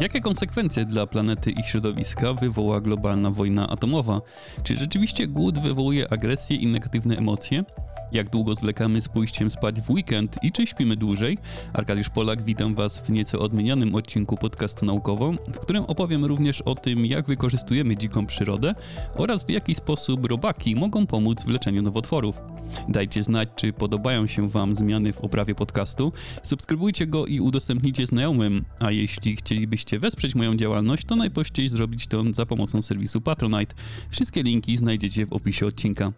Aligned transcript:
Jakie 0.00 0.20
konsekwencje 0.20 0.84
dla 0.84 1.06
planety 1.06 1.50
i 1.50 1.62
środowiska 1.62 2.34
wywoła 2.34 2.80
globalna 2.80 3.30
wojna 3.30 3.68
atomowa? 3.68 4.20
Czy 4.62 4.76
rzeczywiście 4.76 5.26
głód 5.26 5.58
wywołuje 5.58 6.12
agresję 6.12 6.56
i 6.56 6.66
negatywne 6.66 7.16
emocje? 7.16 7.64
Jak 8.12 8.30
długo 8.30 8.54
zwlekamy 8.54 9.02
z 9.02 9.08
pójściem 9.08 9.50
spać 9.50 9.80
w 9.80 9.90
weekend 9.90 10.36
i 10.42 10.52
czy 10.52 10.66
śpimy 10.66 10.96
dłużej? 10.96 11.38
Arkadiusz 11.72 12.08
Polak, 12.08 12.42
witam 12.42 12.74
Was 12.74 12.98
w 12.98 13.10
nieco 13.10 13.38
odmienionym 13.38 13.94
odcinku 13.94 14.36
podcastu 14.36 14.86
naukowo, 14.86 15.32
w 15.32 15.58
którym 15.58 15.84
opowiem 15.84 16.24
również 16.24 16.62
o 16.62 16.74
tym, 16.74 17.06
jak 17.06 17.26
wykorzystujemy 17.26 17.96
dziką 17.96 18.26
przyrodę 18.26 18.74
oraz 19.14 19.44
w 19.44 19.50
jaki 19.50 19.74
sposób 19.74 20.26
robaki 20.26 20.76
mogą 20.76 21.06
pomóc 21.06 21.44
w 21.44 21.48
leczeniu 21.48 21.82
nowotworów. 21.82 22.40
Dajcie 22.88 23.22
znać, 23.22 23.48
czy 23.56 23.72
podobają 23.72 24.26
się 24.26 24.48
Wam 24.48 24.76
zmiany 24.76 25.12
w 25.12 25.20
oprawie 25.20 25.54
podcastu. 25.54 26.12
Subskrybujcie 26.42 27.06
go 27.06 27.26
i 27.26 27.40
udostępnijcie 27.40 28.06
znajomym, 28.06 28.64
a 28.78 28.90
jeśli 28.90 29.36
chcielibyście 29.36 29.98
wesprzeć 29.98 30.34
moją 30.34 30.56
działalność, 30.56 31.04
to 31.04 31.16
najprościej 31.16 31.68
zrobić 31.68 32.06
to 32.06 32.24
za 32.32 32.46
pomocą 32.46 32.82
serwisu 32.82 33.20
Patronite. 33.20 33.74
Wszystkie 34.10 34.42
linki 34.42 34.76
znajdziecie 34.76 35.26
w 35.26 35.32
opisie 35.32 35.66
odcinka. 35.66 36.12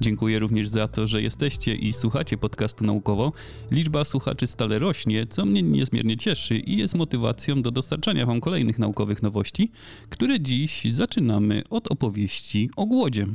Dziękuję 0.00 0.38
również 0.38 0.68
za 0.68 0.88
to, 0.88 1.06
że 1.06 1.22
jesteście 1.22 1.74
i 1.74 1.92
słuchacie 1.92 2.36
podcastu 2.36 2.84
naukowo. 2.84 3.32
Liczba 3.70 4.04
słuchaczy 4.04 4.46
stale 4.46 4.78
rośnie, 4.78 5.26
co 5.26 5.44
mnie 5.44 5.62
niezmiernie 5.62 6.16
cieszy 6.16 6.56
i 6.56 6.76
jest 6.76 6.94
motywacją 6.94 7.62
do 7.62 7.70
dostarczania 7.70 8.26
Wam 8.26 8.40
kolejnych 8.40 8.78
naukowych 8.78 9.22
nowości, 9.22 9.70
które 10.10 10.40
dziś 10.40 10.84
zaczynamy 10.84 11.62
od 11.70 11.88
opowieści 11.88 12.70
o 12.76 12.86
głodzie. 12.86 13.26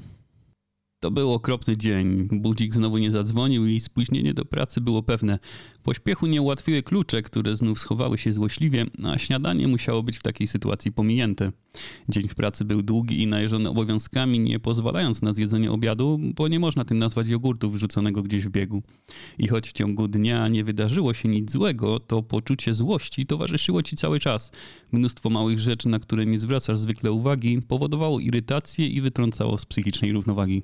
To 1.02 1.12
był 1.12 1.34
okropny 1.34 1.78
dzień. 1.78 2.28
Budzik 2.32 2.74
znowu 2.74 2.98
nie 2.98 3.12
zadzwonił 3.12 3.68
i 3.68 3.80
spóźnienie 3.80 4.34
do 4.34 4.46
pracy 4.46 4.82
było 4.82 5.04
pewne. 5.04 5.40
Pośpiechu 5.84 6.28
nie 6.28 6.42
ułatwiły 6.42 6.84
klucze, 6.84 7.22
które 7.22 7.56
znów 7.56 7.80
schowały 7.80 8.18
się 8.18 8.34
złośliwie, 8.34 8.86
a 9.04 9.18
śniadanie 9.18 9.68
musiało 9.68 10.04
być 10.04 10.18
w 10.18 10.22
takiej 10.22 10.48
sytuacji 10.48 10.92
pominięte. 10.92 11.52
Dzień 12.10 12.28
w 12.28 12.36
pracy 12.36 12.66
był 12.66 12.82
długi 12.82 13.22
i 13.22 13.28
najeżony 13.28 13.70
obowiązkami, 13.70 14.40
nie 14.40 14.60
pozwalając 14.60 15.22
na 15.22 15.34
zjedzenie 15.34 15.72
obiadu, 15.72 16.20
bo 16.36 16.48
nie 16.48 16.60
można 16.60 16.86
tym 16.86 16.98
nazwać 16.98 17.28
jogurtu 17.28 17.70
wrzuconego 17.70 18.24
gdzieś 18.24 18.46
w 18.46 18.50
biegu. 18.50 18.84
I 19.38 19.48
choć 19.48 19.70
w 19.70 19.74
ciągu 19.74 20.08
dnia 20.08 20.48
nie 20.48 20.64
wydarzyło 20.64 21.14
się 21.14 21.30
nic 21.30 21.52
złego, 21.52 22.00
to 22.00 22.24
poczucie 22.24 22.74
złości 22.74 23.26
towarzyszyło 23.26 23.84
ci 23.84 23.96
cały 23.96 24.20
czas. 24.20 24.52
Mnóstwo 24.92 25.30
małych 25.30 25.60
rzeczy, 25.60 25.90
na 25.90 26.00
które 26.00 26.26
nie 26.26 26.40
zwracasz 26.40 26.78
zwykle 26.78 27.12
uwagi, 27.12 27.62
powodowało 27.68 28.20
irytację 28.20 28.88
i 28.88 29.02
wytrącało 29.02 29.58
z 29.58 29.66
psychicznej 29.66 30.12
równowagi. 30.12 30.62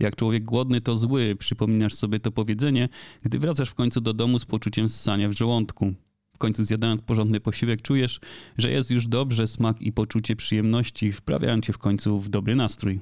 Jak 0.00 0.16
człowiek 0.16 0.42
głodny 0.42 0.80
to 0.80 0.96
zły, 0.96 1.36
przypominasz 1.38 1.94
sobie 1.94 2.20
to 2.20 2.32
powiedzenie, 2.32 2.88
gdy 3.22 3.38
wracasz 3.38 3.70
w 3.70 3.74
końcu 3.74 4.00
do 4.00 4.14
domu 4.14 4.38
z 4.38 4.44
poczuciem 4.44 4.88
ssania 4.88 5.28
w 5.28 5.32
żołądku. 5.32 5.94
W 6.34 6.38
końcu 6.38 6.64
zjadając 6.64 7.02
porządny 7.02 7.40
posiłek 7.40 7.82
czujesz, 7.82 8.20
że 8.58 8.70
jest 8.70 8.90
już 8.90 9.06
dobrze, 9.06 9.46
smak 9.46 9.82
i 9.82 9.92
poczucie 9.92 10.36
przyjemności 10.36 11.12
wprawiają 11.12 11.60
cię 11.60 11.72
w 11.72 11.78
końcu 11.78 12.20
w 12.20 12.28
dobry 12.28 12.56
nastrój. 12.56 13.00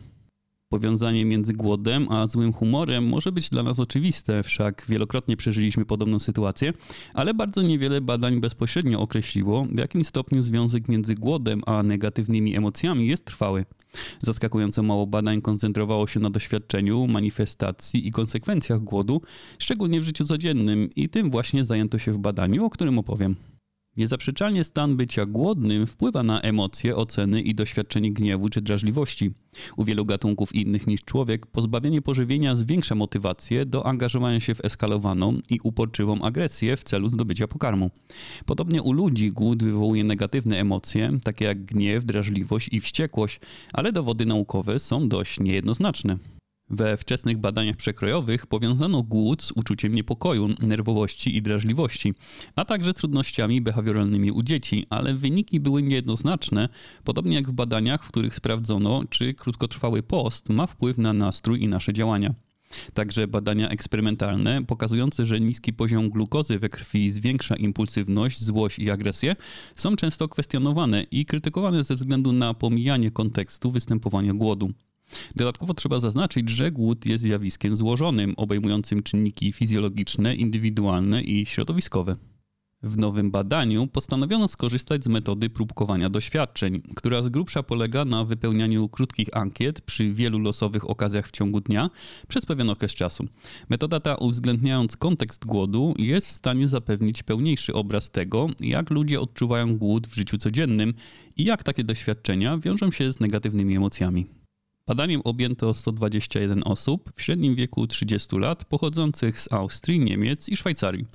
Powiązanie 0.72 1.24
między 1.24 1.52
głodem 1.52 2.12
a 2.12 2.26
złym 2.26 2.52
humorem 2.52 3.08
może 3.08 3.32
być 3.32 3.50
dla 3.50 3.62
nas 3.62 3.80
oczywiste, 3.80 4.42
wszak 4.42 4.84
wielokrotnie 4.88 5.36
przeżyliśmy 5.36 5.84
podobną 5.84 6.18
sytuację, 6.18 6.72
ale 7.14 7.34
bardzo 7.34 7.62
niewiele 7.62 8.00
badań 8.00 8.40
bezpośrednio 8.40 9.00
określiło, 9.00 9.64
w 9.64 9.78
jakim 9.78 10.04
stopniu 10.04 10.42
związek 10.42 10.88
między 10.88 11.14
głodem 11.14 11.62
a 11.66 11.82
negatywnymi 11.82 12.56
emocjami 12.56 13.06
jest 13.06 13.24
trwały. 13.24 13.64
Zaskakująco 14.18 14.82
mało 14.82 15.06
badań 15.06 15.40
koncentrowało 15.40 16.06
się 16.06 16.20
na 16.20 16.30
doświadczeniu, 16.30 17.06
manifestacji 17.06 18.08
i 18.08 18.10
konsekwencjach 18.10 18.80
głodu, 18.80 19.22
szczególnie 19.58 20.00
w 20.00 20.04
życiu 20.04 20.24
codziennym, 20.24 20.88
i 20.96 21.08
tym 21.08 21.30
właśnie 21.30 21.64
zajęto 21.64 21.98
się 21.98 22.12
w 22.12 22.18
badaniu, 22.18 22.64
o 22.64 22.70
którym 22.70 22.98
opowiem. 22.98 23.36
Niezaprzeczalnie 23.98 24.64
stan 24.64 24.96
bycia 24.96 25.24
głodnym 25.24 25.86
wpływa 25.86 26.22
na 26.22 26.40
emocje, 26.40 26.96
oceny 26.96 27.42
i 27.42 27.54
doświadczenie 27.54 28.12
gniewu 28.12 28.48
czy 28.48 28.60
drażliwości. 28.60 29.30
U 29.76 29.84
wielu 29.84 30.04
gatunków 30.04 30.54
innych 30.54 30.86
niż 30.86 31.00
człowiek 31.04 31.46
pozbawienie 31.46 32.02
pożywienia 32.02 32.54
zwiększa 32.54 32.94
motywację 32.94 33.66
do 33.66 33.86
angażowania 33.86 34.40
się 34.40 34.54
w 34.54 34.64
eskalowaną 34.64 35.38
i 35.50 35.60
uporczywą 35.62 36.22
agresję 36.22 36.76
w 36.76 36.84
celu 36.84 37.08
zdobycia 37.08 37.48
pokarmu. 37.48 37.90
Podobnie 38.46 38.82
u 38.82 38.92
ludzi 38.92 39.32
głód 39.32 39.62
wywołuje 39.62 40.04
negatywne 40.04 40.58
emocje, 40.58 41.18
takie 41.24 41.44
jak 41.44 41.64
gniew, 41.64 42.04
drażliwość 42.04 42.68
i 42.72 42.80
wściekłość, 42.80 43.40
ale 43.72 43.92
dowody 43.92 44.26
naukowe 44.26 44.78
są 44.78 45.08
dość 45.08 45.40
niejednoznaczne. 45.40 46.37
We 46.70 46.96
wczesnych 46.96 47.38
badaniach 47.38 47.76
przekrojowych 47.76 48.46
powiązano 48.46 49.02
głód 49.02 49.42
z 49.42 49.52
uczuciem 49.52 49.94
niepokoju, 49.94 50.48
nerwowości 50.62 51.36
i 51.36 51.42
drażliwości, 51.42 52.14
a 52.56 52.64
także 52.64 52.94
trudnościami 52.94 53.60
behawioralnymi 53.60 54.32
u 54.32 54.42
dzieci, 54.42 54.86
ale 54.90 55.14
wyniki 55.14 55.60
były 55.60 55.82
niejednoznaczne, 55.82 56.68
podobnie 57.04 57.36
jak 57.36 57.48
w 57.48 57.52
badaniach, 57.52 58.04
w 58.04 58.08
których 58.08 58.34
sprawdzono, 58.34 59.02
czy 59.10 59.34
krótkotrwały 59.34 60.02
post 60.02 60.48
ma 60.48 60.66
wpływ 60.66 60.98
na 60.98 61.12
nastrój 61.12 61.62
i 61.62 61.68
nasze 61.68 61.92
działania. 61.92 62.34
Także 62.94 63.28
badania 63.28 63.68
eksperymentalne 63.68 64.64
pokazujące, 64.64 65.26
że 65.26 65.40
niski 65.40 65.72
poziom 65.72 66.10
glukozy 66.10 66.58
we 66.58 66.68
krwi 66.68 67.10
zwiększa 67.10 67.56
impulsywność, 67.56 68.44
złość 68.44 68.78
i 68.78 68.90
agresję, 68.90 69.36
są 69.74 69.96
często 69.96 70.28
kwestionowane 70.28 71.02
i 71.02 71.26
krytykowane 71.26 71.84
ze 71.84 71.94
względu 71.94 72.32
na 72.32 72.54
pomijanie 72.54 73.10
kontekstu 73.10 73.70
występowania 73.70 74.34
głodu. 74.34 74.72
Dodatkowo 75.36 75.74
trzeba 75.74 76.00
zaznaczyć, 76.00 76.50
że 76.50 76.70
głód 76.70 77.06
jest 77.06 77.22
zjawiskiem 77.22 77.76
złożonym, 77.76 78.34
obejmującym 78.36 79.02
czynniki 79.02 79.52
fizjologiczne, 79.52 80.34
indywidualne 80.34 81.22
i 81.22 81.46
środowiskowe. 81.46 82.16
W 82.82 82.98
nowym 82.98 83.30
badaniu 83.30 83.86
postanowiono 83.86 84.48
skorzystać 84.48 85.04
z 85.04 85.08
metody 85.08 85.50
próbkowania 85.50 86.10
doświadczeń, 86.10 86.82
która 86.96 87.22
z 87.22 87.28
grubsza 87.28 87.62
polega 87.62 88.04
na 88.04 88.24
wypełnianiu 88.24 88.88
krótkich 88.88 89.36
ankiet 89.36 89.80
przy 89.80 90.12
wielu 90.12 90.38
losowych 90.38 90.90
okazjach 90.90 91.28
w 91.28 91.30
ciągu 91.30 91.60
dnia 91.60 91.90
przez 92.28 92.46
pewien 92.46 92.70
okres 92.70 92.94
czasu. 92.94 93.26
Metoda 93.68 94.00
ta, 94.00 94.14
uwzględniając 94.14 94.96
kontekst 94.96 95.46
głodu, 95.46 95.94
jest 95.98 96.26
w 96.26 96.32
stanie 96.32 96.68
zapewnić 96.68 97.22
pełniejszy 97.22 97.74
obraz 97.74 98.10
tego, 98.10 98.46
jak 98.60 98.90
ludzie 98.90 99.20
odczuwają 99.20 99.78
głód 99.78 100.06
w 100.06 100.14
życiu 100.14 100.38
codziennym 100.38 100.94
i 101.36 101.44
jak 101.44 101.62
takie 101.62 101.84
doświadczenia 101.84 102.58
wiążą 102.58 102.90
się 102.90 103.12
z 103.12 103.20
negatywnymi 103.20 103.76
emocjami. 103.76 104.37
Badaniem 104.88 105.20
objęto 105.24 105.74
121 105.74 106.62
osób 106.64 107.10
w 107.14 107.22
średnim 107.22 107.54
wieku 107.54 107.86
30 107.86 108.36
lat, 108.36 108.64
pochodzących 108.64 109.40
z 109.40 109.52
Austrii, 109.52 110.00
Niemiec 110.00 110.48
i 110.48 110.56
Szwajcarii. 110.56 111.06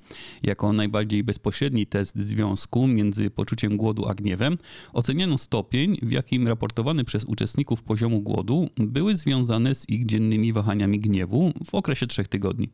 Jako 0.44 0.73
najbardziej 0.73 1.23
bezpośredni 1.23 1.85
test 1.85 2.19
związku 2.19 2.88
między 2.88 3.29
poczuciem 3.29 3.78
głodu 3.78 4.07
a 4.07 4.13
gniewem 4.13 4.57
oceniano 4.94 5.38
stopień, 5.38 5.97
w 6.01 6.11
jakim 6.11 6.47
raportowany 6.47 7.03
przez 7.03 7.23
uczestników 7.23 7.81
poziomu 7.81 8.22
głodu 8.22 8.69
były 8.78 9.16
związane 9.16 9.75
z 9.75 9.90
ich 9.90 10.05
dziennymi 10.05 10.53
wahaniami 10.53 11.00
gniewu 11.00 11.51
w 11.66 11.75
okresie 11.75 12.07
trzech 12.07 12.28
tygodni. 12.28 12.69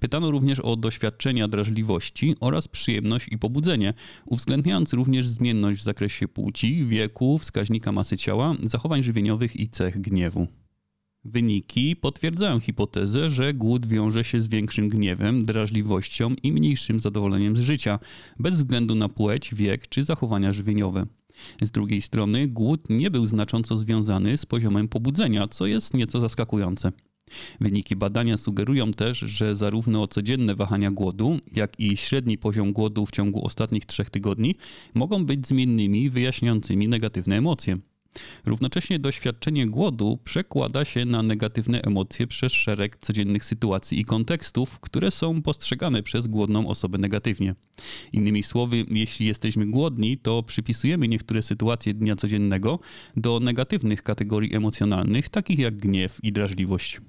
Pytano 0.00 0.30
również 0.30 0.60
o 0.60 0.76
doświadczenia 0.76 1.48
drażliwości 1.48 2.34
oraz 2.40 2.68
przyjemność 2.68 3.26
i 3.30 3.38
pobudzenie, 3.38 3.94
uwzględniając 4.26 4.92
również 4.92 5.28
zmienność 5.28 5.80
w 5.80 5.84
zakresie 5.84 6.28
płci, 6.28 6.86
wieku, 6.86 7.38
wskaźnika 7.38 7.92
masy 7.92 8.16
ciała, 8.16 8.54
zachowań 8.62 9.02
żywieniowych 9.02 9.60
i 9.60 9.68
cech 9.68 10.00
gniewu. 10.00 10.46
Wyniki 11.24 11.96
potwierdzają 11.96 12.60
hipotezę, 12.60 13.30
że 13.30 13.54
głód 13.54 13.86
wiąże 13.86 14.24
się 14.24 14.42
z 14.42 14.48
większym 14.48 14.88
gniewem, 14.88 15.44
drażliwością 15.44 16.34
i 16.42 16.52
mniejszym 16.52 17.00
zadowoleniem 17.00 17.56
z 17.56 17.60
życia, 17.60 17.98
bez 18.38 18.56
względu 18.56 18.94
na 18.94 19.08
płeć, 19.08 19.54
wiek 19.54 19.88
czy 19.88 20.04
zachowania 20.04 20.52
żywieniowe. 20.52 21.06
Z 21.62 21.70
drugiej 21.70 22.02
strony, 22.02 22.48
głód 22.48 22.90
nie 22.90 23.10
był 23.10 23.26
znacząco 23.26 23.76
związany 23.76 24.38
z 24.38 24.46
poziomem 24.46 24.88
pobudzenia, 24.88 25.48
co 25.48 25.66
jest 25.66 25.94
nieco 25.94 26.20
zaskakujące. 26.20 26.92
Wyniki 27.60 27.96
badania 27.96 28.36
sugerują 28.36 28.90
też, 28.90 29.18
że 29.18 29.56
zarówno 29.56 30.08
codzienne 30.08 30.54
wahania 30.54 30.90
głodu, 30.90 31.38
jak 31.54 31.80
i 31.80 31.96
średni 31.96 32.38
poziom 32.38 32.72
głodu 32.72 33.06
w 33.06 33.10
ciągu 33.10 33.46
ostatnich 33.46 33.86
trzech 33.86 34.10
tygodni 34.10 34.54
mogą 34.94 35.26
być 35.26 35.46
zmiennymi, 35.46 36.10
wyjaśniającymi 36.10 36.88
negatywne 36.88 37.36
emocje. 37.36 37.76
Równocześnie 38.46 38.98
doświadczenie 38.98 39.66
głodu 39.66 40.18
przekłada 40.24 40.84
się 40.84 41.04
na 41.04 41.22
negatywne 41.22 41.82
emocje 41.82 42.26
przez 42.26 42.52
szereg 42.52 42.96
codziennych 42.96 43.44
sytuacji 43.44 44.00
i 44.00 44.04
kontekstów, 44.04 44.80
które 44.80 45.10
są 45.10 45.42
postrzegane 45.42 46.02
przez 46.02 46.26
głodną 46.26 46.68
osobę 46.68 46.98
negatywnie. 46.98 47.54
Innymi 48.12 48.42
słowy, 48.42 48.84
jeśli 48.90 49.26
jesteśmy 49.26 49.66
głodni, 49.66 50.18
to 50.18 50.42
przypisujemy 50.42 51.08
niektóre 51.08 51.42
sytuacje 51.42 51.94
dnia 51.94 52.16
codziennego 52.16 52.78
do 53.16 53.40
negatywnych 53.40 54.02
kategorii 54.02 54.54
emocjonalnych, 54.54 55.28
takich 55.28 55.58
jak 55.58 55.76
gniew 55.76 56.18
i 56.22 56.32
drażliwość. 56.32 57.00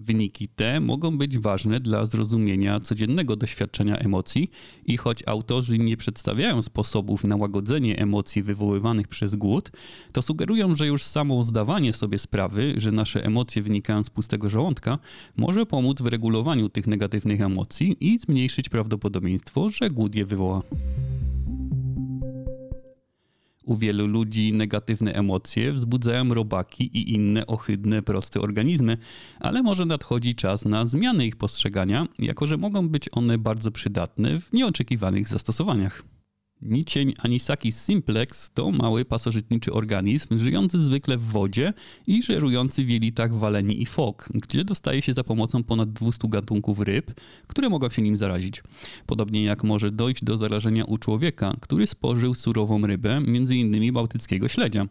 Wyniki 0.00 0.48
te 0.48 0.80
mogą 0.80 1.18
być 1.18 1.38
ważne 1.38 1.80
dla 1.80 2.06
zrozumienia 2.06 2.80
codziennego 2.80 3.36
doświadczenia 3.36 3.96
emocji 3.96 4.50
i 4.86 4.96
choć 4.96 5.22
autorzy 5.26 5.78
nie 5.78 5.96
przedstawiają 5.96 6.62
sposobów 6.62 7.24
na 7.24 7.36
łagodzenie 7.36 7.98
emocji 7.98 8.42
wywoływanych 8.42 9.08
przez 9.08 9.34
głód, 9.34 9.70
to 10.12 10.22
sugerują, 10.22 10.74
że 10.74 10.86
już 10.86 11.04
samo 11.04 11.42
zdawanie 11.42 11.92
sobie 11.92 12.18
sprawy, 12.18 12.74
że 12.76 12.92
nasze 12.92 13.24
emocje 13.24 13.62
wynikają 13.62 14.04
z 14.04 14.10
pustego 14.10 14.50
żołądka, 14.50 14.98
może 15.36 15.66
pomóc 15.66 16.02
w 16.02 16.06
regulowaniu 16.06 16.68
tych 16.68 16.86
negatywnych 16.86 17.40
emocji 17.40 17.96
i 18.00 18.18
zmniejszyć 18.18 18.68
prawdopodobieństwo, 18.68 19.68
że 19.70 19.90
głód 19.90 20.14
je 20.14 20.26
wywoła. 20.26 20.62
U 23.70 23.76
wielu 23.76 24.06
ludzi 24.06 24.52
negatywne 24.52 25.12
emocje 25.12 25.72
wzbudzają 25.72 26.34
robaki 26.34 26.84
i 26.98 27.14
inne 27.14 27.46
ohydne, 27.46 28.02
proste 28.02 28.40
organizmy, 28.40 28.98
ale 29.40 29.62
może 29.62 29.86
nadchodzi 29.86 30.34
czas 30.34 30.64
na 30.64 30.86
zmianę 30.86 31.26
ich 31.26 31.36
postrzegania, 31.36 32.06
jako 32.18 32.46
że 32.46 32.56
mogą 32.56 32.88
być 32.88 33.08
one 33.12 33.38
bardzo 33.38 33.70
przydatne 33.70 34.40
w 34.40 34.52
nieoczekiwanych 34.52 35.28
zastosowaniach. 35.28 36.02
Nicień 36.62 37.14
Anisakis 37.18 37.84
simplex 37.84 38.50
to 38.50 38.70
mały 38.70 39.04
pasożytniczy 39.04 39.72
organizm 39.72 40.38
żyjący 40.38 40.82
zwykle 40.82 41.16
w 41.16 41.24
wodzie 41.24 41.72
i 42.06 42.22
żerujący 42.22 42.84
w 42.84 42.90
jelitach 42.90 43.34
waleni 43.34 43.82
i 43.82 43.86
fok, 43.86 44.28
gdzie 44.34 44.64
dostaje 44.64 45.02
się 45.02 45.12
za 45.12 45.24
pomocą 45.24 45.64
ponad 45.64 45.92
200 45.92 46.28
gatunków 46.28 46.80
ryb, 46.80 47.12
które 47.46 47.68
mogą 47.68 47.90
się 47.90 48.02
nim 48.02 48.16
zarazić. 48.16 48.62
Podobnie 49.06 49.44
jak 49.44 49.64
może 49.64 49.90
dojść 49.90 50.24
do 50.24 50.36
zarażenia 50.36 50.84
u 50.84 50.98
człowieka, 50.98 51.56
który 51.60 51.86
spożył 51.86 52.34
surową 52.34 52.86
rybę, 52.86 53.16
m.in. 53.16 53.92
bałtyckiego 53.92 54.48
śledzia. 54.48 54.86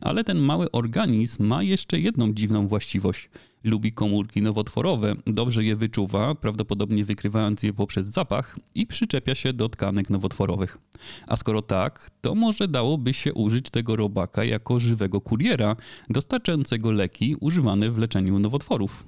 Ale 0.00 0.24
ten 0.24 0.38
mały 0.38 0.70
organizm 0.70 1.44
ma 1.44 1.62
jeszcze 1.62 2.00
jedną 2.00 2.32
dziwną 2.32 2.68
właściwość– 2.68 3.28
lubi 3.64 3.92
komórki 3.92 4.42
nowotworowe, 4.42 5.14
dobrze 5.26 5.64
je 5.64 5.76
wyczuwa, 5.76 6.34
prawdopodobnie 6.34 7.04
wykrywając 7.04 7.62
je 7.62 7.72
poprzez 7.72 8.06
zapach 8.06 8.56
i 8.74 8.86
przyczepia 8.86 9.34
się 9.34 9.52
do 9.52 9.68
tkanek 9.68 10.10
nowotworowych. 10.10 10.78
A 11.26 11.36
skoro 11.36 11.62
tak, 11.62 12.10
to 12.20 12.34
może 12.34 12.68
dałoby 12.68 13.14
się 13.14 13.34
użyć 13.34 13.70
tego 13.70 13.96
robaka 13.96 14.44
jako 14.44 14.80
żywego 14.80 15.20
kuriera 15.20 15.76
dostarczającego 16.10 16.92
leki 16.92 17.36
używane 17.40 17.90
w 17.90 17.98
leczeniu 17.98 18.38
nowotworów. 18.38 19.04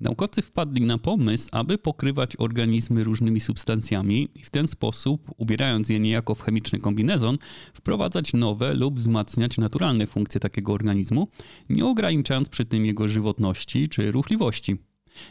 Naukowcy 0.00 0.42
wpadli 0.42 0.86
na 0.86 0.98
pomysł, 0.98 1.48
aby 1.52 1.78
pokrywać 1.78 2.36
organizmy 2.38 3.04
różnymi 3.04 3.40
substancjami 3.40 4.28
i 4.34 4.44
w 4.44 4.50
ten 4.50 4.66
sposób, 4.66 5.30
ubierając 5.36 5.88
je 5.88 6.00
niejako 6.00 6.34
w 6.34 6.42
chemiczny 6.42 6.80
kombinezon, 6.80 7.38
wprowadzać 7.74 8.32
nowe 8.32 8.74
lub 8.74 8.98
wzmacniać 8.98 9.58
naturalne 9.58 10.06
funkcje 10.06 10.40
takiego 10.40 10.72
organizmu, 10.72 11.28
nie 11.68 11.86
ograniczając 11.86 12.48
przy 12.48 12.64
tym 12.64 12.86
jego 12.86 13.08
żywotności 13.08 13.88
czy 13.88 14.12
ruchliwości. 14.12 14.76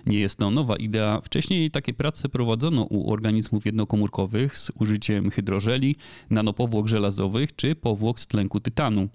Nie 0.05 0.19
jest 0.19 0.37
to 0.37 0.51
nowa 0.51 0.75
idea. 0.75 1.21
Wcześniej 1.21 1.71
takie 1.71 1.93
prace 1.93 2.29
prowadzono 2.29 2.83
u 2.83 3.11
organizmów 3.11 3.65
jednokomórkowych 3.65 4.57
z 4.57 4.71
użyciem 4.79 5.31
hydrożeli, 5.31 5.95
nanopowłok 6.29 6.87
żelazowych 6.87 7.55
czy 7.55 7.75
powłok 7.75 8.19
z 8.19 8.27
tlenku 8.27 8.59
tytanu. 8.59 9.09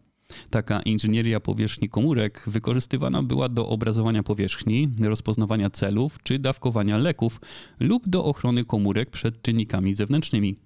Taka 0.51 0.83
inżynieria 0.83 1.41
powierzchni 1.41 1.89
komórek 1.89 2.43
wykorzystywana 2.47 3.23
była 3.23 3.49
do 3.49 3.69
obrazowania 3.69 4.23
powierzchni, 4.23 4.89
rozpoznawania 5.01 5.71
celów 5.71 6.19
czy 6.23 6.39
dawkowania 6.39 6.99
leków 6.99 7.41
lub 7.81 8.09
do 8.09 8.25
ochrony 8.25 8.65
komórek 8.65 9.11
przed 9.11 9.43
czynnikami 9.43 9.95
zewnętrznymi. 9.95 10.57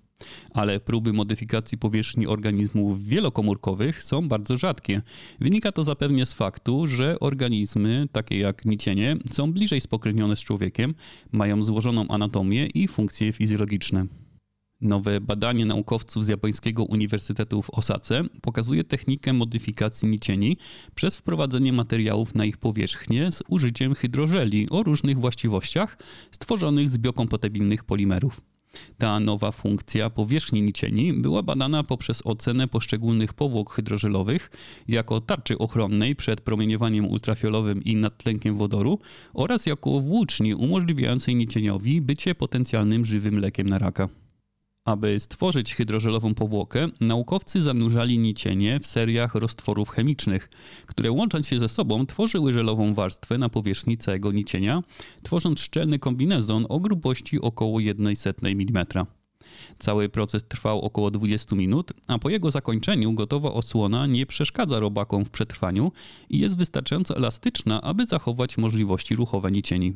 Ale 0.54 0.80
próby 0.80 1.12
modyfikacji 1.12 1.78
powierzchni 1.78 2.26
organizmów 2.26 3.04
wielokomórkowych 3.04 4.02
są 4.02 4.28
bardzo 4.28 4.56
rzadkie. 4.56 5.02
Wynika 5.40 5.72
to 5.72 5.84
zapewne 5.84 6.26
z 6.26 6.32
faktu, 6.32 6.86
że 6.86 7.20
organizmy, 7.20 8.08
takie 8.12 8.38
jak 8.38 8.64
nicienie, 8.64 9.16
są 9.30 9.52
bliżej 9.52 9.80
spokrewnione 9.80 10.36
z 10.36 10.40
człowiekiem, 10.40 10.94
mają 11.32 11.64
złożoną 11.64 12.08
anatomię 12.08 12.66
i 12.66 12.88
funkcje 12.88 13.32
fizjologiczne. 13.32 14.06
Nowe 14.80 15.20
badanie 15.20 15.66
naukowców 15.66 16.24
z 16.24 16.28
japońskiego 16.28 16.84
Uniwersytetu 16.84 17.62
w 17.62 17.70
Osace 17.70 18.22
pokazuje 18.42 18.84
technikę 18.84 19.32
modyfikacji 19.32 20.08
nicieni 20.08 20.56
przez 20.94 21.16
wprowadzenie 21.16 21.72
materiałów 21.72 22.34
na 22.34 22.44
ich 22.44 22.56
powierzchnię 22.56 23.32
z 23.32 23.42
użyciem 23.48 23.94
hydrożeli 23.94 24.70
o 24.70 24.82
różnych 24.82 25.18
właściwościach 25.18 25.98
stworzonych 26.30 26.90
z 26.90 26.98
biokompatybilnych 26.98 27.84
polimerów. 27.84 28.40
Ta 28.98 29.20
nowa 29.20 29.52
funkcja 29.52 30.10
powierzchni 30.10 30.62
nicieni 30.62 31.12
była 31.12 31.42
badana 31.42 31.84
poprzez 31.84 32.22
ocenę 32.24 32.68
poszczególnych 32.68 33.34
powłok 33.34 33.70
hydrożelowych 33.70 34.50
jako 34.88 35.20
tarczy 35.20 35.58
ochronnej 35.58 36.16
przed 36.16 36.40
promieniowaniem 36.40 37.08
ultrafiolowym 37.08 37.84
i 37.84 37.96
nadtlenkiem 37.96 38.56
wodoru 38.56 38.98
oraz 39.34 39.66
jako 39.66 40.00
włóczni 40.00 40.54
umożliwiającej 40.54 41.36
nicieniowi 41.36 42.00
bycie 42.00 42.34
potencjalnym 42.34 43.04
żywym 43.04 43.38
lekiem 43.38 43.68
na 43.68 43.78
raka. 43.78 44.08
Aby 44.86 45.20
stworzyć 45.20 45.74
hydrożelową 45.74 46.34
powłokę, 46.34 46.88
naukowcy 47.00 47.62
zanurzali 47.62 48.18
nicienie 48.18 48.80
w 48.80 48.86
seriach 48.86 49.34
roztworów 49.34 49.88
chemicznych, 49.88 50.50
które 50.86 51.10
łącząc 51.10 51.48
się 51.48 51.58
ze 51.58 51.68
sobą 51.68 52.06
tworzyły 52.06 52.52
żelową 52.52 52.94
warstwę 52.94 53.38
na 53.38 53.48
powierzchni 53.48 53.98
całego 53.98 54.32
nicienia, 54.32 54.82
tworząc 55.22 55.60
szczelny 55.60 55.98
kombinezon 55.98 56.66
o 56.68 56.80
grubości 56.80 57.40
około 57.40 57.78
1,1 57.78 58.46
mm. 58.46 59.06
Cały 59.78 60.08
proces 60.08 60.44
trwał 60.48 60.80
około 60.80 61.10
20 61.10 61.56
minut, 61.56 61.92
a 62.08 62.18
po 62.18 62.30
jego 62.30 62.50
zakończeniu 62.50 63.12
gotowa 63.12 63.52
osłona 63.52 64.06
nie 64.06 64.26
przeszkadza 64.26 64.80
robakom 64.80 65.24
w 65.24 65.30
przetrwaniu 65.30 65.92
i 66.30 66.38
jest 66.38 66.56
wystarczająco 66.56 67.16
elastyczna, 67.16 67.82
aby 67.82 68.06
zachować 68.06 68.58
możliwości 68.58 69.16
ruchowe 69.16 69.50
nicieni. 69.50 69.94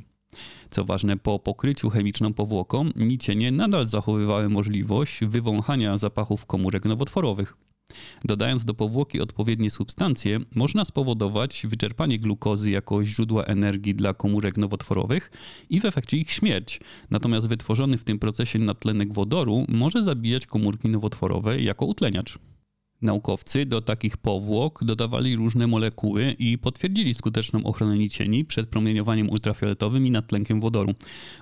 Co 0.71 0.85
ważne, 0.85 1.17
po 1.17 1.39
pokryciu 1.39 1.91
chemiczną 1.91 2.35
powłoką 2.35 2.91
nicienie 2.97 3.53
nadal 3.53 3.87
zachowywały 3.87 4.49
możliwość 4.49 5.21
wywąchania 5.23 5.99
zapachów 5.99 6.47
komórek 6.47 6.85
nowotworowych. 6.85 7.57
Dodając 8.25 8.65
do 8.65 8.75
powłoki 8.75 9.21
odpowiednie 9.21 9.71
substancje, 9.71 10.39
można 10.55 10.85
spowodować 10.85 11.67
wyczerpanie 11.69 12.19
glukozy 12.19 12.71
jako 12.71 13.05
źródła 13.05 13.45
energii 13.45 13.95
dla 13.95 14.15
komórek 14.15 14.57
nowotworowych 14.57 15.31
i 15.71 15.81
w 15.81 15.85
efekcie 15.85 16.17
ich 16.17 16.31
śmierć. 16.31 16.81
Natomiast 17.11 17.49
wytworzony 17.49 17.99
w 17.99 18.05
tym 18.05 18.19
procesie 18.19 18.59
nadtlenek 18.59 19.13
wodoru 19.13 19.65
może 19.69 20.05
zabijać 20.05 20.47
komórki 20.47 20.89
nowotworowe 20.89 21.61
jako 21.61 21.87
utleniacz. 21.87 22.39
Naukowcy 23.03 23.67
do 23.67 23.81
takich 23.81 24.17
powłok 24.17 24.85
dodawali 24.85 25.37
różne 25.37 25.67
molekuły 25.67 26.37
i 26.39 26.59
potwierdzili 26.59 27.15
skuteczną 27.15 27.65
ochronę 27.65 27.99
nicieni 27.99 28.45
przed 28.45 28.69
promieniowaniem 28.69 29.31
ultrafioletowym 29.31 30.07
i 30.07 30.11
nadtlenkiem 30.11 30.61
wodoru. 30.61 30.95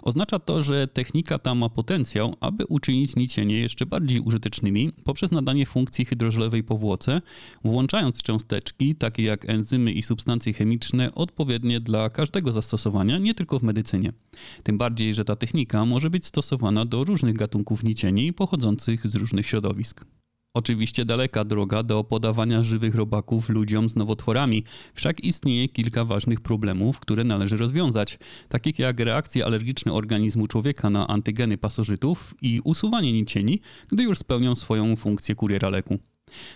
Oznacza 0.02 0.38
to, 0.38 0.62
że 0.62 0.88
technika 0.88 1.38
ta 1.38 1.55
ma 1.55 1.69
potencjał, 1.69 2.34
aby 2.40 2.66
uczynić 2.66 3.16
nicienie 3.16 3.58
jeszcze 3.58 3.87
bardziej 3.87 4.20
użytecznymi 4.20 4.90
poprzez 5.05 5.31
nadanie 5.31 5.66
funkcji 5.66 6.05
hydrożelowej 6.05 6.64
powłoce, 6.64 7.22
włączając 7.64 8.22
cząsteczki 8.22 8.94
takie 8.94 9.22
jak 9.22 9.50
enzymy 9.50 9.93
i 9.93 10.02
substancje 10.02 10.52
chemiczne 10.52 11.14
odpowiednie 11.14 11.81
dla 11.81 12.11
każdego 12.11 12.52
zastosowania, 12.52 13.19
nie 13.19 13.34
tylko 13.34 13.58
w 13.58 13.62
medycynie. 13.62 14.12
Tym 14.62 14.78
bardziej, 14.78 15.14
że 15.14 15.25
ta 15.25 15.37
technika 15.37 15.84
może 15.84 16.11
być 16.11 16.26
stosowana 16.26 16.84
do 16.84 17.04
różnych 17.04 17.37
gatunków 17.37 17.85
nicieni 17.85 18.32
pochodzących 18.32 19.06
z 19.06 19.14
różnych 19.14 19.47
środowisk. 19.47 20.17
Oczywiście 20.55 21.05
daleka 21.05 21.45
droga 21.45 21.83
do 21.83 22.05
podawania 22.05 22.62
żywych 22.62 22.95
robaków 22.95 23.49
ludziom 23.49 23.88
z 23.88 23.97
nowotworami, 23.97 24.64
wszak 24.95 25.25
istnieje 25.25 25.69
kilka 25.69 26.05
ważnych 26.05 26.40
problemów, 26.40 27.00
które 27.00 27.25
należy 27.25 27.57
rozwiązać, 27.57 28.19
takich 28.49 28.78
jak 28.78 29.00
reakcje 29.00 29.47
alergiczne 29.47 29.93
organizmu 29.93 30.47
człowieka 30.47 30.90
na 30.90 31.07
antygeny 31.07 31.59
pasożytów 31.59 32.35
i 32.43 32.61
usuwanie 32.64 33.12
nicieni, 33.12 33.61
gdy 33.88 34.02
już 34.02 34.19
spełnią 34.19 34.57
swoją 34.57 34.97
funkcję 34.97 35.35
kuriera 35.35 35.69
leku. 35.69 35.99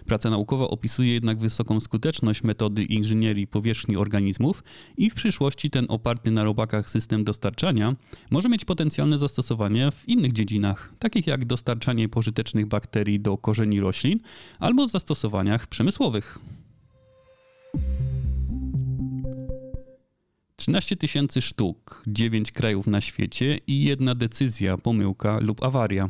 Praca 0.06 0.30
naukowa 0.30 0.64
opisuje 0.64 1.14
jednak 1.14 1.38
wysoką 1.38 1.80
skuteczność 1.80 2.42
metody 2.42 2.82
inżynierii 2.82 3.46
powierzchni 3.46 3.96
organizmów 3.96 4.64
i 4.96 5.10
w 5.10 5.14
przyszłości 5.14 5.70
ten 5.70 5.86
oparty 5.88 6.30
na 6.30 6.44
robakach 6.44 6.90
system 6.90 7.24
dostarczania 7.24 7.94
może 8.30 8.48
mieć 8.48 8.64
potencjalne 8.64 9.18
zastosowania 9.18 9.90
w 9.90 10.08
innych 10.08 10.32
dziedzinach, 10.32 10.92
takich 10.98 11.26
jak 11.26 11.44
dostarczanie 11.44 12.08
pożytecznych 12.08 12.66
bakterii 12.66 13.20
do 13.20 13.38
korzeni 13.38 13.80
roślin 13.80 14.20
albo 14.60 14.86
w 14.86 14.90
zastosowaniach 14.90 15.66
przemysłowych. 15.66 16.38
13 20.56 20.96
tysięcy 20.96 21.40
sztuk, 21.40 22.02
9 22.06 22.52
krajów 22.52 22.86
na 22.86 23.00
świecie 23.00 23.58
i 23.66 23.84
jedna 23.84 24.14
decyzja, 24.14 24.78
pomyłka 24.78 25.38
lub 25.38 25.64
awaria. 25.64 26.08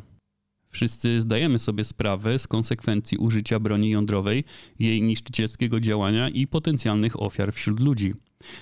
Wszyscy 0.73 1.21
zdajemy 1.21 1.59
sobie 1.59 1.85
sprawę 1.85 2.39
z 2.39 2.47
konsekwencji 2.47 3.19
użycia 3.19 3.61
broni 3.61 3.91
jądrowej, 3.91 4.45
jej 4.79 5.03
niszczycielskiego 5.03 5.81
działania 5.81 6.29
i 6.29 6.47
potencjalnych 6.47 7.23
ofiar 7.23 7.53
wśród 7.53 7.81
ludzi. 7.81 8.13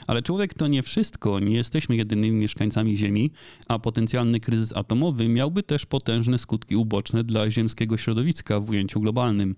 Ale 0.07 0.23
człowiek 0.23 0.55
to 0.55 0.67
nie 0.67 0.83
wszystko, 0.83 1.40
nie 1.40 1.57
jesteśmy 1.57 1.97
jedynymi 1.97 2.37
mieszkańcami 2.37 2.97
Ziemi, 2.97 3.31
a 3.69 3.79
potencjalny 3.79 4.40
kryzys 4.40 4.76
atomowy 4.76 5.29
miałby 5.29 5.62
też 5.62 5.87
potężne 5.87 6.38
skutki 6.38 6.76
uboczne 6.76 7.25
dla 7.25 7.50
ziemskiego 7.50 7.97
środowiska 7.97 8.61
w 8.61 8.71
ujęciu 8.71 9.00
globalnym. 9.00 9.55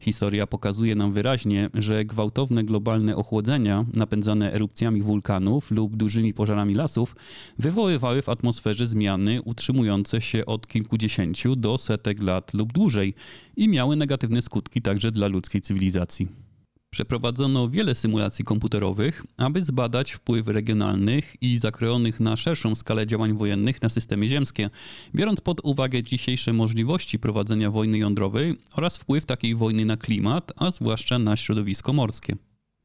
Historia 0.00 0.46
pokazuje 0.46 0.94
nam 0.94 1.12
wyraźnie, 1.12 1.70
że 1.74 2.04
gwałtowne 2.04 2.64
globalne 2.64 3.16
ochłodzenia, 3.16 3.84
napędzane 3.94 4.52
erupcjami 4.52 5.02
wulkanów 5.02 5.70
lub 5.70 5.96
dużymi 5.96 6.34
pożarami 6.34 6.74
lasów, 6.74 7.16
wywoływały 7.58 8.22
w 8.22 8.28
atmosferze 8.28 8.86
zmiany 8.86 9.42
utrzymujące 9.42 10.20
się 10.20 10.46
od 10.46 10.66
kilkudziesięciu 10.66 11.56
do 11.56 11.78
setek 11.78 12.22
lat 12.22 12.54
lub 12.54 12.72
dłużej 12.72 13.14
i 13.56 13.68
miały 13.68 13.96
negatywne 13.96 14.42
skutki 14.42 14.82
także 14.82 15.12
dla 15.12 15.26
ludzkiej 15.26 15.60
cywilizacji. 15.60 16.51
Przeprowadzono 16.94 17.68
wiele 17.68 17.94
symulacji 17.94 18.44
komputerowych, 18.44 19.22
aby 19.36 19.64
zbadać 19.64 20.12
wpływ 20.12 20.48
regionalnych 20.48 21.42
i 21.42 21.58
zakrojonych 21.58 22.20
na 22.20 22.36
szerszą 22.36 22.74
skalę 22.74 23.06
działań 23.06 23.32
wojennych 23.32 23.82
na 23.82 23.88
systemy 23.88 24.28
ziemskie, 24.28 24.70
biorąc 25.14 25.40
pod 25.40 25.60
uwagę 25.64 26.02
dzisiejsze 26.02 26.52
możliwości 26.52 27.18
prowadzenia 27.18 27.70
wojny 27.70 27.98
jądrowej 27.98 28.56
oraz 28.76 28.98
wpływ 28.98 29.26
takiej 29.26 29.54
wojny 29.54 29.84
na 29.84 29.96
klimat, 29.96 30.52
a 30.56 30.70
zwłaszcza 30.70 31.18
na 31.18 31.36
środowisko 31.36 31.92
morskie. 31.92 32.36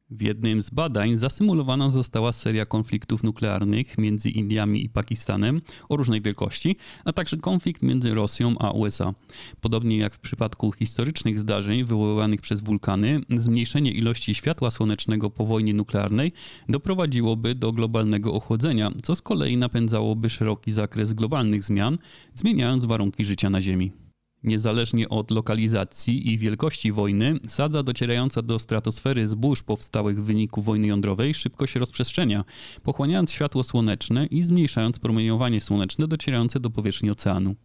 W 0.09 0.21
jednym 0.21 0.61
z 0.61 0.69
badań 0.69 1.17
zasymulowana 1.17 1.91
została 1.91 2.33
seria 2.33 2.65
konfliktów 2.65 3.23
nuklearnych 3.23 3.97
między 3.97 4.29
Indiami 4.29 4.83
i 4.83 4.89
Pakistanem 4.89 5.61
o 5.89 5.97
różnej 5.97 6.21
wielkości, 6.21 6.75
a 7.05 7.13
także 7.13 7.37
konflikt 7.37 7.81
między 7.81 8.13
Rosją 8.13 8.55
a 8.59 8.71
USA. 8.71 9.13
Podobnie 9.61 9.97
jak 9.97 10.13
w 10.13 10.19
przypadku 10.19 10.71
historycznych 10.71 11.39
zdarzeń 11.39 11.83
wywoływanych 11.83 12.41
przez 12.41 12.61
wulkany, 12.61 13.21
zmniejszenie 13.37 13.91
ilości 13.91 14.35
światła 14.35 14.71
słonecznego 14.71 15.29
po 15.29 15.45
wojnie 15.45 15.73
nuklearnej 15.73 16.31
doprowadziłoby 16.69 17.55
do 17.55 17.71
globalnego 17.71 18.33
ochłodzenia, 18.33 18.91
co 19.03 19.15
z 19.15 19.21
kolei 19.21 19.57
napędzałoby 19.57 20.29
szeroki 20.29 20.71
zakres 20.71 21.13
globalnych 21.13 21.63
zmian, 21.63 21.97
zmieniając 22.33 22.85
warunki 22.85 23.25
życia 23.25 23.49
na 23.49 23.61
Ziemi. 23.61 24.06
Niezależnie 24.43 25.09
od 25.09 25.31
lokalizacji 25.31 26.33
i 26.33 26.37
wielkości 26.37 26.91
wojny, 26.91 27.39
sadza 27.47 27.83
docierająca 27.83 28.41
do 28.41 28.59
stratosfery 28.59 29.27
zbóż 29.27 29.63
powstałych 29.63 30.17
w 30.17 30.23
wyniku 30.23 30.61
wojny 30.61 30.87
jądrowej 30.87 31.33
szybko 31.33 31.67
się 31.67 31.79
rozprzestrzenia, 31.79 32.43
pochłaniając 32.83 33.31
światło 33.31 33.63
słoneczne 33.63 34.25
i 34.25 34.43
zmniejszając 34.43 34.99
promieniowanie 34.99 35.61
słoneczne 35.61 36.07
docierające 36.07 36.59
do 36.59 36.69
powierzchni 36.69 37.11
oceanu. 37.11 37.55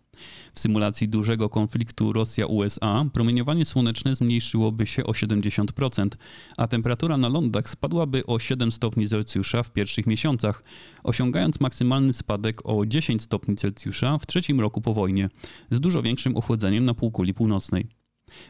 W 0.55 0.61
symulacji 0.61 1.09
dużego 1.09 1.49
konfliktu 1.49 2.13
Rosja-USA 2.13 3.05
promieniowanie 3.13 3.65
słoneczne 3.65 4.15
zmniejszyłoby 4.15 4.87
się 4.87 5.05
o 5.05 5.13
70%, 5.13 6.09
a 6.57 6.69
temperatura 6.69 7.17
na 7.17 7.29
lądach 7.29 7.71
spadłaby 7.71 8.27
o 8.27 8.39
7 8.39 8.73
stopni 8.73 9.09
Celsjusza 9.09 9.63
w 9.63 9.73
pierwszych 9.73 10.07
miesiącach, 10.07 10.63
osiągając 11.03 11.61
maksymalny 11.61 12.13
spadek 12.13 12.61
o 12.65 12.87
10 12.87 13.23
stopni 13.23 13.57
Celsjusza 13.57 14.19
w 14.19 14.27
trzecim 14.27 14.61
roku 14.61 14.81
po 14.81 14.95
wojnie, 14.95 15.29
z 15.71 15.81
dużo 15.81 16.03
większym 16.03 16.37
ochłodzeniem 16.37 16.85
na 16.85 16.95
półkuli 16.95 17.35
północnej. 17.35 18.02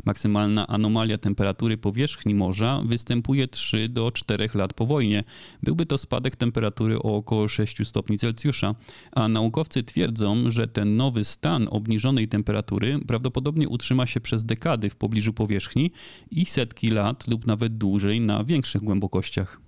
Maksymalna 0.04 0.66
anomalia 0.66 1.18
temperatury 1.18 1.76
powierzchni 1.76 2.34
morza 2.34 2.82
występuje 2.86 3.48
3 3.48 3.88
do 3.88 4.10
4 4.10 4.48
lat 4.54 4.74
po 4.74 4.86
wojnie. 4.86 5.24
Byłby 5.62 5.86
to 5.86 5.98
spadek 5.98 6.36
temperatury 6.36 6.98
o 6.98 7.16
około 7.16 7.48
6 7.48 7.88
stopni 7.88 8.18
Celsjusza, 8.18 8.74
a 9.12 9.28
naukowcy 9.28 9.82
twierdzą, 9.82 10.50
że 10.50 10.68
ten 10.68 10.96
nowy 10.96 11.24
stan 11.24 11.68
obniżonej 11.70 12.28
temperatury 12.28 13.00
prawdopodobnie 13.06 13.68
utrzyma 13.68 14.06
się 14.06 14.20
przez 14.20 14.44
dekady 14.44 14.90
w 14.90 14.96
pobliżu 14.96 15.32
powierzchni 15.32 15.90
i 16.30 16.46
setki 16.46 16.90
lat 16.90 17.28
lub 17.28 17.46
nawet 17.46 17.78
dłużej 17.78 18.20
na 18.20 18.44
większych 18.44 18.82
głębokościach. 18.82 19.60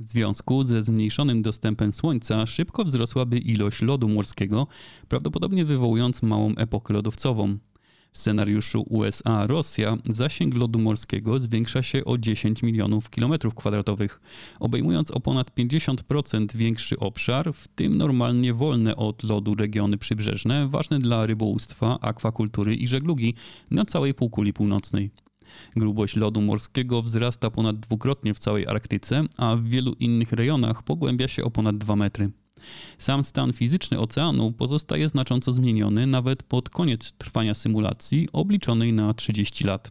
W 0.00 0.04
związku 0.04 0.62
ze 0.64 0.82
zmniejszonym 0.82 1.42
dostępem 1.42 1.92
słońca 1.92 2.46
szybko 2.46 2.84
wzrosłaby 2.84 3.38
ilość 3.38 3.82
lodu 3.82 4.08
morskiego, 4.08 4.66
prawdopodobnie 5.08 5.64
wywołując 5.64 6.22
małą 6.22 6.54
epokę 6.54 6.94
lodowcową. 6.94 7.58
W 8.12 8.18
scenariuszu 8.18 8.84
USA-Rosja 8.90 9.96
zasięg 10.10 10.54
lodu 10.54 10.78
morskiego 10.78 11.40
zwiększa 11.40 11.82
się 11.82 12.04
o 12.04 12.18
10 12.18 12.62
milionów 12.62 13.10
kilometrów 13.10 13.54
kwadratowych, 13.54 14.20
obejmując 14.60 15.10
o 15.10 15.20
ponad 15.20 15.50
50% 15.50 16.56
większy 16.56 16.98
obszar, 16.98 17.52
w 17.54 17.68
tym 17.68 17.98
normalnie 17.98 18.54
wolne 18.54 18.96
od 18.96 19.22
lodu 19.22 19.54
regiony 19.54 19.98
przybrzeżne, 19.98 20.68
ważne 20.68 20.98
dla 20.98 21.26
rybołówstwa, 21.26 21.98
akwakultury 22.00 22.74
i 22.74 22.88
żeglugi 22.88 23.34
na 23.70 23.84
całej 23.84 24.14
półkuli 24.14 24.52
północnej. 24.52 25.10
Grubość 25.76 26.16
lodu 26.16 26.40
morskiego 26.40 27.02
wzrasta 27.02 27.50
ponad 27.50 27.76
dwukrotnie 27.76 28.34
w 28.34 28.38
całej 28.38 28.66
Arktyce, 28.66 29.24
a 29.36 29.56
w 29.56 29.64
wielu 29.64 29.92
innych 29.92 30.32
rejonach 30.32 30.82
pogłębia 30.82 31.28
się 31.28 31.44
o 31.44 31.50
ponad 31.50 31.78
2 31.78 31.96
metry. 31.96 32.30
Sam 32.98 33.24
stan 33.24 33.52
fizyczny 33.52 33.98
oceanu 33.98 34.52
pozostaje 34.52 35.08
znacząco 35.08 35.52
zmieniony 35.52 36.06
nawet 36.06 36.42
pod 36.42 36.70
koniec 36.70 37.12
trwania 37.12 37.54
symulacji 37.54 38.28
obliczonej 38.32 38.92
na 38.92 39.14
30 39.14 39.64
lat. 39.64 39.90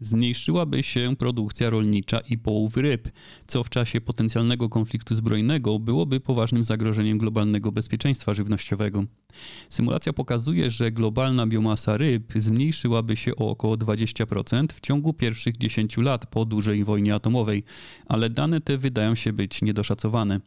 Zmniejszyłaby 0.00 0.82
się 0.82 1.16
produkcja 1.18 1.70
rolnicza 1.70 2.20
i 2.20 2.38
połów 2.38 2.76
ryb, 2.76 3.08
co 3.46 3.64
w 3.64 3.70
czasie 3.70 4.00
potencjalnego 4.00 4.68
konfliktu 4.68 5.14
zbrojnego 5.14 5.78
byłoby 5.78 6.20
poważnym 6.20 6.64
zagrożeniem 6.64 7.18
globalnego 7.18 7.72
bezpieczeństwa 7.72 8.34
żywnościowego. 8.34 9.04
Symulacja 9.68 10.12
pokazuje, 10.12 10.70
że 10.70 10.90
globalna 10.90 11.46
biomasa 11.46 11.96
ryb 11.96 12.32
zmniejszyłaby 12.36 13.16
się 13.16 13.36
o 13.36 13.50
około 13.50 13.76
20% 13.76 14.72
w 14.72 14.80
ciągu 14.80 15.12
pierwszych 15.12 15.56
10 15.56 15.96
lat 15.96 16.26
po 16.26 16.44
dużej 16.44 16.84
wojnie 16.84 17.14
atomowej, 17.14 17.64
ale 18.06 18.30
dane 18.30 18.60
te 18.60 18.78
wydają 18.78 19.14
się 19.14 19.32
być 19.32 19.62
niedoszacowane. 19.62 20.40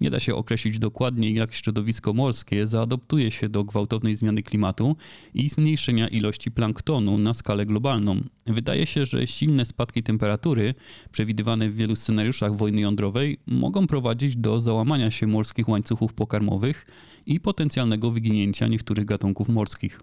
Nie 0.00 0.10
da 0.10 0.20
się 0.20 0.34
określić 0.34 0.78
dokładnie, 0.78 1.32
jak 1.32 1.54
środowisko 1.54 2.12
morskie 2.12 2.66
zaadoptuje 2.66 3.30
się 3.30 3.48
do 3.48 3.64
gwałtownej 3.64 4.16
zmiany 4.16 4.42
klimatu 4.42 4.96
i 5.34 5.48
zmniejszenia 5.48 6.08
ilości 6.08 6.50
planktonu 6.50 7.18
na 7.18 7.34
skalę 7.34 7.66
globalną. 7.66 8.20
Wydaje 8.46 8.86
się, 8.86 9.06
że 9.06 9.26
silne 9.26 9.64
spadki 9.64 10.02
temperatury, 10.02 10.74
przewidywane 11.12 11.70
w 11.70 11.76
wielu 11.76 11.96
scenariuszach 11.96 12.56
wojny 12.56 12.80
jądrowej, 12.80 13.38
mogą 13.46 13.86
prowadzić 13.86 14.36
do 14.36 14.60
załamania 14.60 15.10
się 15.10 15.26
morskich 15.26 15.68
łańcuchów 15.68 16.12
pokarmowych 16.12 16.86
i 17.26 17.40
potencjalnego 17.40 18.10
wyginięcia 18.10 18.66
niektórych 18.68 19.04
gatunków 19.04 19.48
morskich. 19.48 20.00